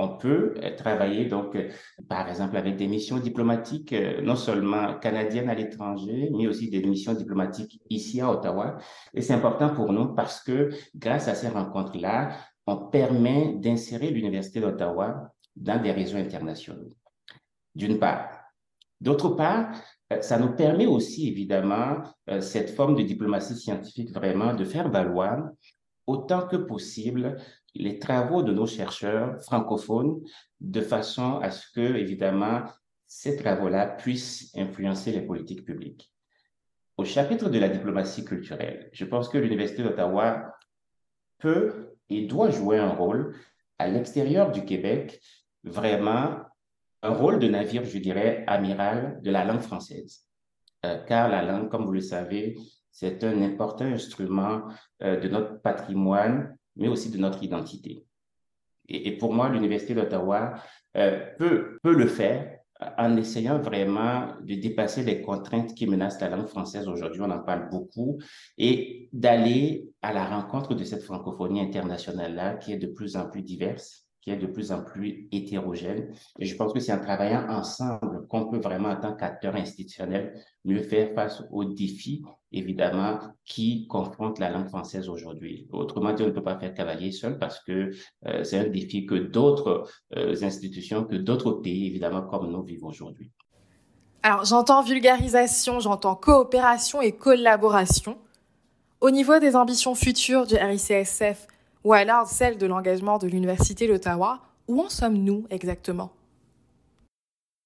on 0.00 0.16
peut 0.16 0.54
euh, 0.62 0.74
travailler 0.76 1.26
donc, 1.26 1.54
euh, 1.54 1.68
par 2.08 2.28
exemple, 2.28 2.56
avec 2.56 2.76
des 2.76 2.86
missions 2.86 3.18
diplomatiques, 3.18 3.92
euh, 3.92 4.22
non 4.22 4.36
seulement 4.36 4.98
canadiennes 4.98 5.50
à 5.50 5.54
l'étranger, 5.54 6.30
mais 6.34 6.46
aussi 6.46 6.70
des 6.70 6.82
missions 6.82 7.12
diplomatiques 7.12 7.80
ici 7.90 8.20
à 8.20 8.30
Ottawa. 8.30 8.78
Et 9.12 9.20
c'est 9.20 9.34
important 9.34 9.74
pour 9.74 9.92
nous 9.92 10.14
parce 10.14 10.42
que 10.42 10.70
grâce 10.96 11.28
à 11.28 11.34
ces 11.34 11.48
rencontres-là, 11.48 12.30
on 12.66 12.76
permet 12.88 13.54
d'insérer 13.56 14.10
l'Université 14.10 14.60
d'Ottawa 14.60 15.32
dans 15.54 15.82
des 15.82 15.92
réseaux 15.92 16.16
internationaux, 16.16 16.88
d'une 17.74 17.98
part. 17.98 18.30
D'autre 19.00 19.30
part, 19.30 19.70
ça 20.20 20.38
nous 20.38 20.54
permet 20.56 20.86
aussi, 20.86 21.28
évidemment, 21.28 22.02
cette 22.40 22.70
forme 22.70 22.96
de 22.96 23.02
diplomatie 23.02 23.54
scientifique 23.54 24.12
vraiment 24.12 24.54
de 24.54 24.64
faire 24.64 24.90
valoir 24.90 25.50
autant 26.06 26.46
que 26.48 26.56
possible 26.56 27.36
les 27.74 28.00
travaux 28.00 28.42
de 28.42 28.52
nos 28.52 28.66
chercheurs 28.66 29.40
francophones 29.44 30.20
de 30.60 30.80
façon 30.80 31.38
à 31.38 31.50
ce 31.50 31.70
que, 31.72 31.96
évidemment, 31.96 32.64
ces 33.06 33.36
travaux-là 33.36 33.86
puissent 33.86 34.52
influencer 34.56 35.12
les 35.12 35.22
politiques 35.22 35.64
publiques. 35.64 36.12
Au 36.96 37.04
chapitre 37.04 37.48
de 37.48 37.58
la 37.58 37.68
diplomatie 37.68 38.24
culturelle, 38.24 38.90
je 38.92 39.04
pense 39.04 39.28
que 39.28 39.38
l'Université 39.38 39.82
d'Ottawa 39.82 40.52
peut 41.38 41.96
et 42.08 42.26
doit 42.26 42.50
jouer 42.50 42.78
un 42.78 42.90
rôle 42.90 43.36
à 43.78 43.88
l'extérieur 43.88 44.50
du 44.50 44.64
Québec, 44.64 45.20
vraiment 45.62 46.36
un 47.02 47.10
rôle 47.10 47.38
de 47.38 47.48
navire, 47.48 47.84
je 47.84 47.98
dirais, 47.98 48.44
amiral 48.46 49.20
de 49.22 49.30
la 49.30 49.44
langue 49.44 49.60
française. 49.60 50.26
Euh, 50.84 50.98
car 51.04 51.28
la 51.28 51.42
langue, 51.42 51.68
comme 51.68 51.84
vous 51.84 51.92
le 51.92 52.00
savez, 52.00 52.56
c'est 52.90 53.22
un 53.24 53.42
important 53.42 53.84
instrument 53.84 54.62
euh, 55.02 55.18
de 55.20 55.28
notre 55.28 55.60
patrimoine 55.60 56.56
mais 56.76 56.88
aussi 56.88 57.10
de 57.10 57.18
notre 57.18 57.42
identité. 57.42 58.06
Et, 58.88 59.16
pour 59.18 59.32
moi, 59.32 59.48
l'Université 59.48 59.94
d'Ottawa 59.94 60.54
euh, 60.96 61.20
peut, 61.38 61.78
peut 61.82 61.94
le 61.94 62.06
faire 62.06 62.58
en 62.96 63.16
essayant 63.16 63.58
vraiment 63.58 64.34
de 64.40 64.54
dépasser 64.54 65.02
les 65.02 65.20
contraintes 65.20 65.74
qui 65.74 65.86
menacent 65.86 66.20
la 66.20 66.30
langue 66.30 66.46
française 66.46 66.88
aujourd'hui, 66.88 67.20
on 67.20 67.30
en 67.30 67.40
parle 67.40 67.68
beaucoup, 67.68 68.18
et 68.56 69.08
d'aller 69.12 69.90
à 70.02 70.12
la 70.12 70.24
rencontre 70.24 70.74
de 70.74 70.82
cette 70.84 71.02
francophonie 71.02 71.60
internationale-là 71.60 72.54
qui 72.54 72.72
est 72.72 72.78
de 72.78 72.86
plus 72.86 73.16
en 73.16 73.28
plus 73.28 73.42
diverse, 73.42 74.08
qui 74.20 74.30
est 74.30 74.36
de 74.36 74.46
plus 74.46 74.72
en 74.72 74.82
plus 74.82 75.28
hétérogène. 75.32 76.12
Et 76.38 76.44
je 76.44 76.56
pense 76.56 76.72
que 76.72 76.80
c'est 76.80 76.92
en 76.92 77.00
travaillant 77.00 77.48
ensemble 77.48 78.26
qu'on 78.28 78.46
peut 78.46 78.58
vraiment, 78.58 78.90
en 78.90 78.96
tant 78.96 79.14
qu'acteur 79.14 79.56
institutionnel, 79.56 80.34
mieux 80.64 80.82
faire 80.82 81.14
face 81.14 81.42
aux 81.50 81.64
défis, 81.64 82.22
évidemment, 82.52 83.18
qui 83.44 83.86
confrontent 83.86 84.38
la 84.38 84.50
langue 84.50 84.68
française 84.68 85.08
aujourd'hui. 85.08 85.66
Autrement 85.72 86.12
dit, 86.12 86.22
on 86.22 86.26
ne 86.26 86.32
peut 86.32 86.42
pas 86.42 86.58
faire 86.58 86.74
cavalier 86.74 87.12
seul 87.12 87.38
parce 87.38 87.60
que 87.60 87.92
euh, 88.26 88.44
c'est 88.44 88.58
un 88.58 88.68
défi 88.68 89.06
que 89.06 89.14
d'autres 89.14 89.88
euh, 90.16 90.36
institutions, 90.42 91.04
que 91.04 91.16
d'autres 91.16 91.52
pays, 91.52 91.86
évidemment, 91.86 92.22
comme 92.22 92.50
nous, 92.50 92.62
vivent 92.62 92.84
aujourd'hui. 92.84 93.30
Alors, 94.22 94.44
j'entends 94.44 94.82
vulgarisation, 94.82 95.80
j'entends 95.80 96.14
coopération 96.14 97.00
et 97.00 97.12
collaboration. 97.12 98.18
Au 99.00 99.10
niveau 99.10 99.38
des 99.38 99.56
ambitions 99.56 99.94
futures 99.94 100.46
du 100.46 100.56
RICSF, 100.56 101.46
ou 101.84 101.92
alors 101.92 102.26
celle 102.26 102.58
de 102.58 102.66
l'engagement 102.66 103.18
de 103.18 103.26
l'Université 103.26 103.86
d'Ottawa, 103.86 104.40
où 104.68 104.80
en 104.80 104.88
sommes-nous 104.88 105.46
exactement? 105.50 106.12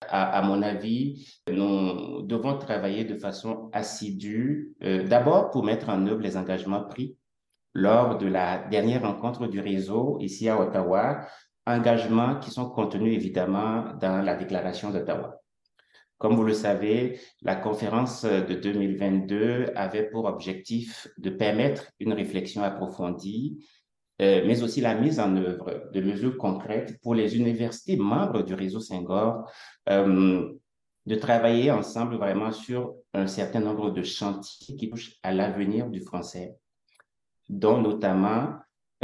À, 0.09 0.43
mon 0.43 0.61
avis, 0.61 1.41
nous 1.51 2.23
devons 2.23 2.59
travailler 2.59 3.05
de 3.05 3.17
façon 3.17 3.71
assidue, 3.73 4.75
euh, 4.83 5.03
d'abord 5.05 5.51
pour 5.51 5.65
mettre 5.65 5.89
en 5.89 6.07
œuvre 6.07 6.21
les 6.21 6.37
engagements 6.37 6.85
pris 6.85 7.17
lors 7.73 8.19
de 8.19 8.27
la 8.27 8.59
dernière 8.69 9.03
rencontre 9.03 9.47
du 9.47 9.61
réseau 9.61 10.19
ici 10.21 10.49
à 10.49 10.61
Ottawa, 10.61 11.27
engagements 11.67 12.39
qui 12.39 12.51
sont 12.51 12.69
contenus 12.69 13.15
évidemment 13.15 13.95
dans 14.01 14.23
la 14.23 14.37
déclaration 14.37 14.91
d'Ottawa. 14.91 15.41
Comme 16.19 16.37
vous 16.37 16.45
le 16.45 16.55
savez, 16.55 17.19
la 17.43 17.57
conférence 17.57 18.25
de 18.25 18.55
2022 18.55 19.73
avait 19.75 20.09
pour 20.09 20.27
objectif 20.27 21.09
de 21.19 21.31
permettre 21.31 21.91
une 21.99 22.13
réflexion 22.13 22.63
approfondie 22.63 23.67
mais 24.21 24.63
aussi 24.63 24.81
la 24.81 24.95
mise 24.95 25.19
en 25.19 25.37
œuvre 25.37 25.91
de 25.93 26.01
mesures 26.01 26.37
concrètes 26.39 27.01
pour 27.03 27.15
les 27.15 27.37
universités 27.37 27.97
membres 27.97 28.43
du 28.43 28.55
réseau 28.55 28.81
Senghor, 28.81 29.51
euh, 29.89 30.53
de 31.07 31.15
travailler 31.17 31.71
ensemble 31.71 32.17
vraiment 32.17 32.53
sur 32.53 32.95
un 33.13 33.27
certain 33.27 33.61
nombre 33.61 33.91
de 33.91 34.03
chantiers 34.03 34.77
qui 34.77 34.89
touchent 34.89 35.17
à 35.23 35.33
l'avenir 35.33 35.89
du 35.91 36.01
français, 36.01 36.57
dont 37.49 37.81
notamment 37.81 38.55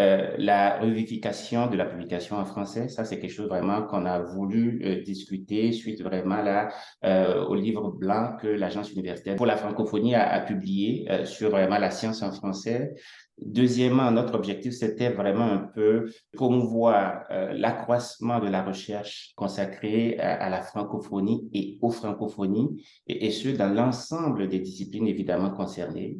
euh, 0.01 0.35
la 0.39 0.81
revivification 0.81 1.67
de 1.67 1.77
la 1.77 1.85
publication 1.85 2.37
en 2.37 2.47
français, 2.47 2.89
ça 2.89 3.05
c'est 3.05 3.21
quelque 3.21 3.33
chose 3.33 3.49
vraiment 3.49 3.83
qu'on 3.83 4.07
a 4.07 4.19
voulu 4.21 4.81
euh, 4.83 5.03
discuter 5.03 5.73
suite 5.73 6.03
vraiment 6.03 6.41
là 6.43 6.71
euh, 7.05 7.45
au 7.45 7.55
livre 7.55 7.91
blanc 7.91 8.37
que 8.41 8.47
l'agence 8.47 8.91
universitaire 8.93 9.37
pour 9.37 9.45
la 9.45 9.57
francophonie 9.57 10.15
a, 10.15 10.27
a 10.27 10.41
publié 10.41 11.07
sur 11.25 11.51
vraiment 11.51 11.79
la 11.79 11.91
science 11.91 12.23
en 12.23 12.33
français. 12.33 12.95
Deuxièmement, 13.43 14.11
notre 14.11 14.35
objectif, 14.35 14.73
c'était 14.73 15.11
vraiment 15.11 15.45
un 15.45 15.71
peu 15.75 16.11
promouvoir 16.33 17.25
l'accroissement 17.53 18.39
de 18.39 18.49
la 18.49 18.63
recherche 18.63 19.33
consacrée 19.35 20.19
à, 20.19 20.51
la 20.51 20.61
francophonie 20.61 21.49
et 21.55 21.79
aux 21.81 21.91
francophonies, 21.91 22.85
et, 23.07 23.27
et 23.27 23.31
ce, 23.31 23.49
dans 23.49 23.73
l'ensemble 23.73 24.49
des 24.49 24.59
disciplines 24.59 25.07
évidemment 25.07 25.51
concernées. 25.51 26.19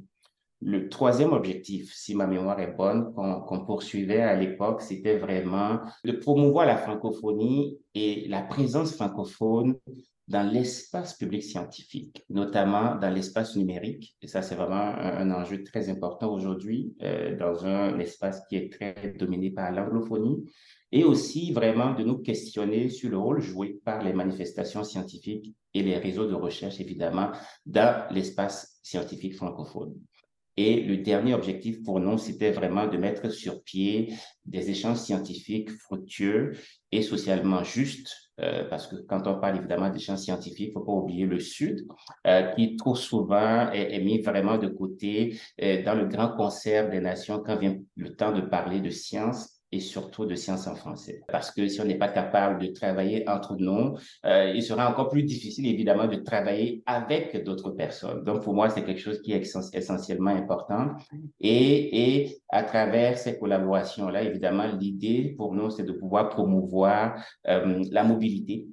Le 0.63 0.91
troisième 0.91 1.33
objectif, 1.33 1.95
si 1.95 2.15
ma 2.15 2.27
mémoire 2.27 2.61
est 2.61 2.77
bonne, 2.77 3.15
qu'on 3.15 3.65
poursuivait 3.65 4.21
à 4.21 4.37
l'époque, 4.37 4.83
c'était 4.83 5.17
vraiment 5.17 5.81
de 6.05 6.13
promouvoir 6.13 6.67
la 6.67 6.77
francophonie 6.77 7.79
et 7.95 8.29
la 8.29 8.43
présence 8.43 8.95
francophone 8.95 9.77
dans 10.31 10.49
l'espace 10.49 11.15
public 11.15 11.43
scientifique, 11.43 12.25
notamment 12.29 12.95
dans 12.95 13.11
l'espace 13.13 13.57
numérique. 13.57 14.17
Et 14.23 14.29
ça, 14.29 14.43
c'est 14.43 14.55
vraiment 14.55 14.77
un, 14.77 15.29
enjeu 15.33 15.65
très 15.65 15.89
important 15.89 16.33
aujourd'hui 16.33 16.95
euh, 17.03 17.37
dans 17.37 17.67
un 17.67 17.99
espace 17.99 18.41
qui 18.49 18.57
est 18.57 18.73
très 18.73 19.15
dominé 19.19 19.51
par 19.51 19.73
l'anglophonie. 19.73 20.45
Et 20.93 21.05
aussi 21.05 21.53
vraiment 21.53 21.95
de 21.95 22.05
nous 22.05 22.19
questionner 22.19 22.91
sur 22.91 23.11
le 23.11 23.19
rôle 23.19 23.41
joué 23.41 23.81
par 23.85 24.05
les 24.05 24.13
manifestations 24.13 24.85
scientifiques 24.85 25.53
et 25.75 25.83
les 25.83 25.99
réseaux 25.99 26.27
de 26.27 26.35
recherche, 26.35 26.81
évidemment, 26.81 27.31
dans 27.67 28.07
l'espace 28.13 28.79
scientifique 28.83 29.35
francophone. 29.35 29.95
Et 30.63 30.83
le 30.83 30.99
dernier 30.99 31.33
objectif 31.33 31.83
pour 31.83 32.01
nous, 32.01 32.19
c'était 32.19 32.51
vraiment 32.51 32.87
de 32.87 32.99
mettre 32.99 33.31
sur 33.31 33.63
pied 33.63 34.13
des 34.45 34.69
échanges 34.69 34.99
scientifiques 34.99 35.71
fructueux 35.71 36.53
et 36.93 37.01
socialement 37.01 37.65
justes, 37.65 38.15
euh, 38.41 38.65
parce 38.69 38.87
que 38.87 38.97
quand 38.97 39.27
on 39.27 39.41
parle 39.41 39.57
évidemment 39.57 39.89
d'échanges 39.89 40.19
scientifiques, 40.19 40.67
il 40.67 40.69
ne 40.69 40.73
faut 40.75 40.85
pas 40.85 40.93
oublier 40.93 41.25
le 41.25 41.41
Sud, 41.41 41.87
euh, 42.27 42.43
qui 42.53 42.77
trop 42.77 42.95
souvent 42.95 43.71
est, 43.73 44.01
mis 44.01 44.21
vraiment 44.21 44.59
de 44.59 44.69
côté 44.69 45.41
euh, 45.63 45.83
dans 45.83 45.95
le 45.95 46.05
grand 46.05 46.37
concert 46.37 46.91
des 46.91 47.01
nations 47.01 47.43
quand 47.43 47.57
vient 47.57 47.79
le 47.97 48.15
temps 48.15 48.33
de 48.33 48.43
parler 48.43 48.83
de 48.83 48.91
science 48.91 49.60
et 49.73 49.81
surtout 49.81 50.27
de 50.27 50.35
sciences 50.35 50.67
en 50.67 50.75
français. 50.75 51.23
Parce 51.29 51.51
que 51.51 51.69
si 51.69 51.81
on 51.81 51.85
n'est 51.85 51.99
pas 51.99 52.09
capable 52.09 52.61
de 52.61 52.69
travailler 52.73 53.29
entre 53.29 53.57
nous, 53.57 53.97
euh, 54.25 54.53
il 54.55 54.63
sera 54.63 54.91
encore 54.91 55.09
plus 55.09 55.23
difficile, 55.23 55.67
évidemment, 55.67 56.07
de 56.07 56.17
travailler 56.17 56.83
avec 56.87 57.45
d'autres 57.45 57.71
personnes. 57.71 58.25
Donc, 58.25 58.43
pour 58.43 58.55
moi, 58.55 58.69
c'est 58.69 58.85
quelque 58.85 59.01
chose 59.01 59.21
qui 59.23 59.33
est 59.33 59.43
essentiellement 59.73 60.31
important. 60.31 60.97
Et, 61.41 62.23
et 62.23 62.39
à 62.49 62.63
travers 62.65 63.17
ces 63.19 63.39
collaborations-là, 63.39 64.23
évidemment, 64.23 64.67
l'idée 64.67 65.35
pour 65.37 65.55
nous, 65.55 65.71
c'est 65.71 65.85
de 65.85 65.93
pouvoir 65.93 66.29
promouvoir 66.31 67.23
euh, 67.47 67.85
la 67.91 68.05
mobilité 68.05 68.67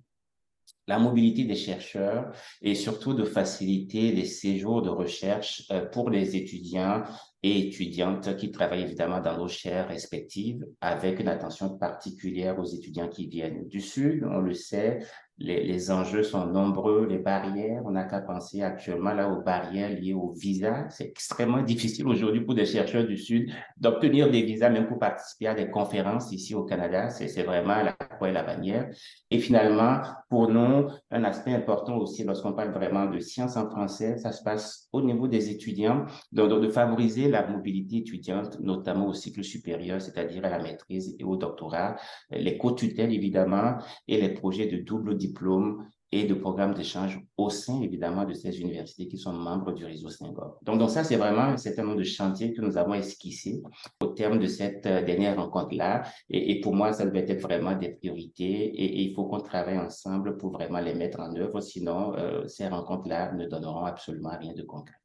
la 0.87 0.99
mobilité 0.99 1.43
des 1.43 1.55
chercheurs 1.55 2.31
et 2.61 2.75
surtout 2.75 3.13
de 3.13 3.25
faciliter 3.25 4.11
les 4.11 4.25
séjours 4.25 4.81
de 4.81 4.89
recherche 4.89 5.63
euh, 5.71 5.85
pour 5.85 6.09
les 6.09 6.35
étudiants 6.35 7.03
et 7.43 7.67
étudiantes 7.67 8.35
qui 8.37 8.51
travaillent 8.51 8.83
évidemment 8.83 9.19
dans 9.19 9.37
nos 9.37 9.47
chaires 9.47 9.87
respectives 9.87 10.65
avec 10.81 11.19
une 11.19 11.27
attention 11.27 11.77
particulière 11.77 12.57
aux 12.59 12.65
étudiants 12.65 13.09
qui 13.09 13.27
viennent 13.27 13.67
du 13.67 13.79
Sud. 13.79 14.23
On 14.23 14.39
le 14.39 14.53
sait, 14.53 14.99
les, 15.39 15.91
enjeux 15.91 16.23
sont 16.23 16.47
nombreux, 16.47 17.05
les 17.05 17.19
barrières, 17.19 17.83
on 17.85 17.91
n'a 17.91 18.05
qu'à 18.05 18.21
penser 18.21 18.63
actuellement 18.63 19.13
là 19.13 19.29
aux 19.29 19.43
barrières 19.43 19.89
liées 19.89 20.15
au 20.15 20.31
visa. 20.31 20.87
C'est 20.89 21.05
extrêmement 21.05 21.61
difficile 21.61 22.07
aujourd'hui 22.07 22.41
pour 22.41 22.55
des 22.55 22.65
chercheurs 22.65 23.05
du 23.05 23.17
Sud 23.17 23.51
d'obtenir 23.77 24.31
des 24.31 24.41
visas, 24.41 24.69
même 24.69 24.87
pour 24.87 24.97
participer 24.97 25.47
à 25.47 25.53
des 25.53 25.69
conférences 25.69 26.31
ici 26.31 26.55
au 26.55 26.63
Canada. 26.63 27.09
C'est 27.09 27.43
vraiment 27.43 27.83
la 27.83 27.95
et 28.25 28.31
la 28.31 28.43
bannière. 28.43 28.89
Et 29.29 29.39
finalement, 29.39 30.01
pour 30.29 30.49
nous, 30.49 30.89
un 31.11 31.23
aspect 31.23 31.53
important 31.53 31.97
aussi 31.97 32.23
lorsqu'on 32.23 32.53
parle 32.53 32.71
vraiment 32.71 33.05
de 33.05 33.19
sciences 33.19 33.57
en 33.57 33.69
français, 33.69 34.17
ça 34.17 34.31
se 34.31 34.43
passe 34.43 34.87
au 34.91 35.01
niveau 35.01 35.27
des 35.27 35.49
étudiants, 35.49 36.05
donc, 36.31 36.49
donc 36.49 36.61
de 36.61 36.69
favoriser 36.69 37.29
la 37.29 37.45
mobilité 37.45 37.97
étudiante, 37.97 38.59
notamment 38.59 39.07
au 39.07 39.13
cycle 39.13 39.43
supérieur, 39.43 40.01
c'est-à-dire 40.01 40.45
à 40.45 40.49
la 40.49 40.59
maîtrise 40.59 41.15
et 41.19 41.23
au 41.23 41.35
doctorat, 41.35 41.95
les 42.31 42.57
co-tutelles 42.57 43.13
évidemment 43.13 43.77
et 44.07 44.19
les 44.19 44.29
projets 44.29 44.67
de 44.67 44.77
double 44.77 45.17
diplôme 45.17 45.87
et 46.11 46.25
de 46.25 46.33
programmes 46.33 46.73
d'échange 46.73 47.19
au 47.35 47.49
sein, 47.49 47.81
évidemment, 47.81 48.23
de 48.23 48.33
ces 48.33 48.61
universités 48.61 49.07
qui 49.07 49.17
sont 49.17 49.33
membres 49.33 49.73
du 49.73 49.83
réseau 49.85 50.09
Singor. 50.09 50.57
Donc, 50.61 50.79
donc 50.79 50.89
ça, 50.89 51.03
c'est 51.03 51.17
vraiment 51.17 51.41
un 51.41 51.57
certain 51.57 51.83
nombre 51.83 51.97
de 51.97 52.03
chantiers 52.03 52.53
que 52.53 52.61
nous 52.61 52.77
avons 52.77 52.93
esquissés 52.93 53.61
au 54.01 54.07
terme 54.07 54.39
de 54.39 54.47
cette 54.47 54.85
euh, 54.85 55.03
dernière 55.03 55.35
rencontre-là. 55.35 56.03
Et, 56.29 56.61
pour 56.61 56.73
moi, 56.73 56.93
ça 56.93 57.05
devait 57.05 57.29
être 57.29 57.41
vraiment 57.41 57.75
des 57.75 57.89
priorités 57.89 58.45
et, 58.45 58.99
et 58.99 59.01
il 59.01 59.13
faut 59.13 59.25
qu'on 59.25 59.41
travaille 59.41 59.77
ensemble 59.77 60.37
pour 60.37 60.51
vraiment 60.51 60.79
les 60.79 60.93
mettre 60.93 61.19
en 61.19 61.35
œuvre. 61.35 61.59
Sinon, 61.59 62.15
euh, 62.15 62.47
ces 62.47 62.67
rencontres-là 62.67 63.33
ne 63.33 63.45
donneront 63.45 63.85
absolument 63.85 64.37
rien 64.39 64.53
de 64.53 64.63
concret. 64.63 64.95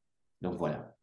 Donc, 0.41 0.55
voilà. 0.55 0.93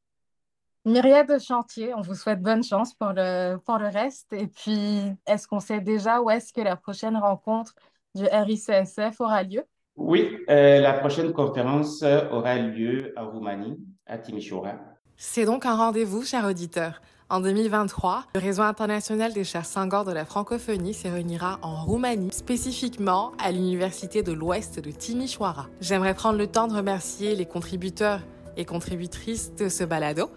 Myriade 0.86 1.28
de 1.28 1.38
chantiers, 1.38 1.92
on 1.92 2.00
vous 2.00 2.14
souhaite 2.14 2.40
bonne 2.40 2.64
chance 2.64 2.94
pour 2.94 3.12
le, 3.14 3.58
pour 3.58 3.76
le 3.76 3.88
reste. 3.88 4.32
Et 4.32 4.46
puis, 4.46 5.02
est-ce 5.26 5.46
qu'on 5.46 5.60
sait 5.60 5.80
déjà 5.80 6.22
où 6.22 6.30
est-ce 6.30 6.54
que 6.54 6.62
la 6.62 6.76
prochaine 6.76 7.18
rencontre 7.18 7.74
du 8.14 8.24
RICSF 8.24 9.20
aura 9.20 9.42
lieu? 9.42 9.62
Oui, 10.00 10.38
euh, 10.48 10.80
la 10.80 10.94
prochaine 10.94 11.32
conférence 11.32 12.02
aura 12.32 12.56
lieu 12.56 13.12
en 13.18 13.30
Roumanie, 13.30 13.78
à 14.06 14.16
Timișoara. 14.16 14.72
C'est 15.16 15.44
donc 15.44 15.66
un 15.66 15.76
rendez-vous, 15.76 16.24
chers 16.24 16.46
auditeurs. 16.46 17.02
En 17.28 17.40
2023, 17.40 18.24
le 18.34 18.40
réseau 18.40 18.62
international 18.62 19.34
des 19.34 19.44
chaires 19.44 19.66
Senghor 19.66 20.06
de 20.06 20.12
la 20.12 20.24
francophonie 20.24 20.94
se 20.94 21.06
réunira 21.06 21.58
en 21.60 21.84
Roumanie, 21.84 22.32
spécifiquement 22.32 23.32
à 23.38 23.52
l'Université 23.52 24.22
de 24.22 24.32
l'Ouest 24.32 24.80
de 24.80 24.90
Timișoara. 24.90 25.68
J'aimerais 25.82 26.14
prendre 26.14 26.38
le 26.38 26.46
temps 26.46 26.66
de 26.66 26.74
remercier 26.74 27.36
les 27.36 27.44
contributeurs 27.44 28.20
et 28.56 28.64
contributrices 28.64 29.54
de 29.54 29.68
ce 29.68 29.84
balado, 29.84 30.30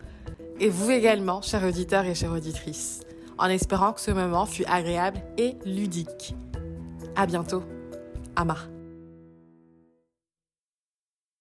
et 0.59 0.67
vous 0.67 0.91
également, 0.91 1.41
chers 1.41 1.63
auditeurs 1.63 2.05
et 2.05 2.13
chères 2.13 2.33
auditrices, 2.33 2.99
en 3.37 3.47
espérant 3.47 3.93
que 3.93 4.01
ce 4.01 4.11
moment 4.11 4.45
fut 4.45 4.65
agréable 4.65 5.21
et 5.37 5.55
ludique. 5.65 6.35
À 7.15 7.25
bientôt. 7.25 7.63
Amar. 8.35 8.72